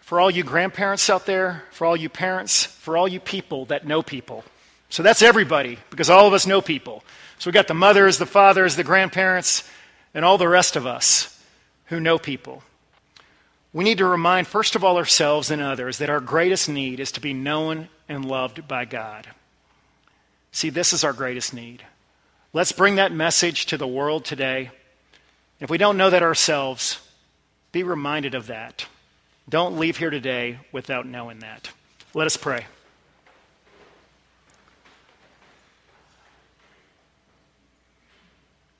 for 0.00 0.20
all 0.20 0.30
you 0.30 0.42
grandparents 0.42 1.09
out 1.09 1.26
there, 1.26 1.62
for 1.70 1.87
all 1.87 1.96
you 1.96 2.09
parents, 2.09 2.64
for 2.64 2.96
all 2.96 3.06
you 3.06 3.20
people 3.20 3.66
that 3.66 3.87
know 3.87 4.02
people. 4.02 4.44
So 4.88 5.02
that's 5.02 5.22
everybody, 5.22 5.78
because 5.90 6.11
all 6.11 6.26
of 6.26 6.33
us 6.33 6.46
know 6.46 6.61
people. 6.61 7.04
So 7.38 7.48
we've 7.48 7.54
got 7.54 7.68
the 7.68 7.74
mothers, 7.74 8.18
the 8.18 8.26
fathers, 8.26 8.76
the 8.76 8.85
grandparents, 8.85 9.62
and 10.12 10.24
all 10.24 10.37
the 10.37 10.48
rest 10.48 10.74
of 10.74 10.87
us 10.87 11.40
who 11.87 12.00
know 12.00 12.18
people. 12.18 12.62
We 13.72 13.85
need 13.85 13.98
to 13.98 14.04
remind, 14.04 14.48
first 14.48 14.74
of 14.74 14.83
all, 14.83 14.96
ourselves 14.96 15.50
and 15.50 15.62
others 15.62 15.98
that 15.98 16.11
our 16.11 16.20
greatest 16.20 16.68
need 16.68 16.98
is 16.98 17.12
to 17.12 17.20
be 17.20 17.33
known 17.33 17.88
and 18.09 18.24
loved 18.24 18.66
by 18.66 18.85
God. 18.85 19.28
See, 20.52 20.70
this 20.70 20.92
is 20.92 21.04
our 21.04 21.12
greatest 21.12 21.54
need. 21.54 21.84
Let's 22.52 22.72
bring 22.72 22.96
that 22.96 23.12
message 23.12 23.66
to 23.66 23.76
the 23.76 23.86
world 23.86 24.24
today. 24.24 24.70
If 25.60 25.70
we 25.70 25.78
don't 25.78 25.96
know 25.96 26.10
that 26.10 26.22
ourselves, 26.22 26.98
be 27.70 27.82
reminded 27.82 28.34
of 28.34 28.48
that. 28.48 28.86
Don't 29.48 29.78
leave 29.78 29.96
here 29.96 30.10
today 30.10 30.58
without 30.72 31.06
knowing 31.06 31.40
that. 31.40 31.70
Let 32.14 32.26
us 32.26 32.36
pray. 32.36 32.66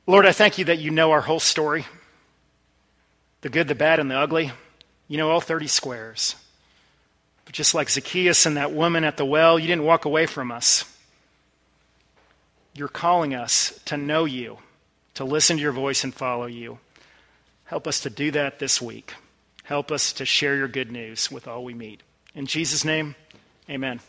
Lord, 0.07 0.27
I 0.27 0.33
thank 0.33 0.59
you 0.59 0.65
that 0.65 0.81
you 0.81 0.91
know 0.91 1.13
our 1.13 1.21
whole 1.21 1.39
story 1.39 1.87
the 3.43 3.49
good, 3.49 3.69
the 3.69 3.75
bad, 3.75 4.01
and 4.01 4.11
the 4.11 4.17
ugly. 4.17 4.53
You 5.09 5.17
know 5.17 5.31
all 5.31 5.41
30 5.41 5.67
squares. 5.67 6.37
But 7.45 7.55
just 7.55 7.75
like 7.75 7.89
Zacchaeus 7.89 8.45
and 8.45 8.57
that 8.57 8.73
woman 8.73 9.05
at 9.05 9.17
the 9.17 9.25
well, 9.25 9.59
you 9.59 9.67
didn't 9.67 9.85
walk 9.85 10.05
away 10.05 10.27
from 10.27 10.53
us. 10.53 10.85
You're 12.75 12.89
calling 12.89 13.35
us 13.35 13.81
to 13.87 13.97
know 13.97 14.25
you, 14.25 14.59
to 15.15 15.25
listen 15.25 15.57
to 15.57 15.63
your 15.63 15.73
voice 15.73 16.05
and 16.05 16.15
follow 16.15 16.47
you. 16.47 16.79
Help 17.65 17.87
us 17.87 18.01
to 18.01 18.11
do 18.11 18.31
that 18.33 18.59
this 18.59 18.81
week. 18.81 19.15
Help 19.65 19.91
us 19.93 20.13
to 20.15 20.25
share 20.25 20.57
your 20.57 20.69
good 20.69 20.91
news 20.91 21.31
with 21.31 21.47
all 21.47 21.65
we 21.65 21.75
meet. 21.75 22.03
In 22.35 22.47
Jesus' 22.47 22.85
name, 22.85 23.15
amen. 23.69 24.01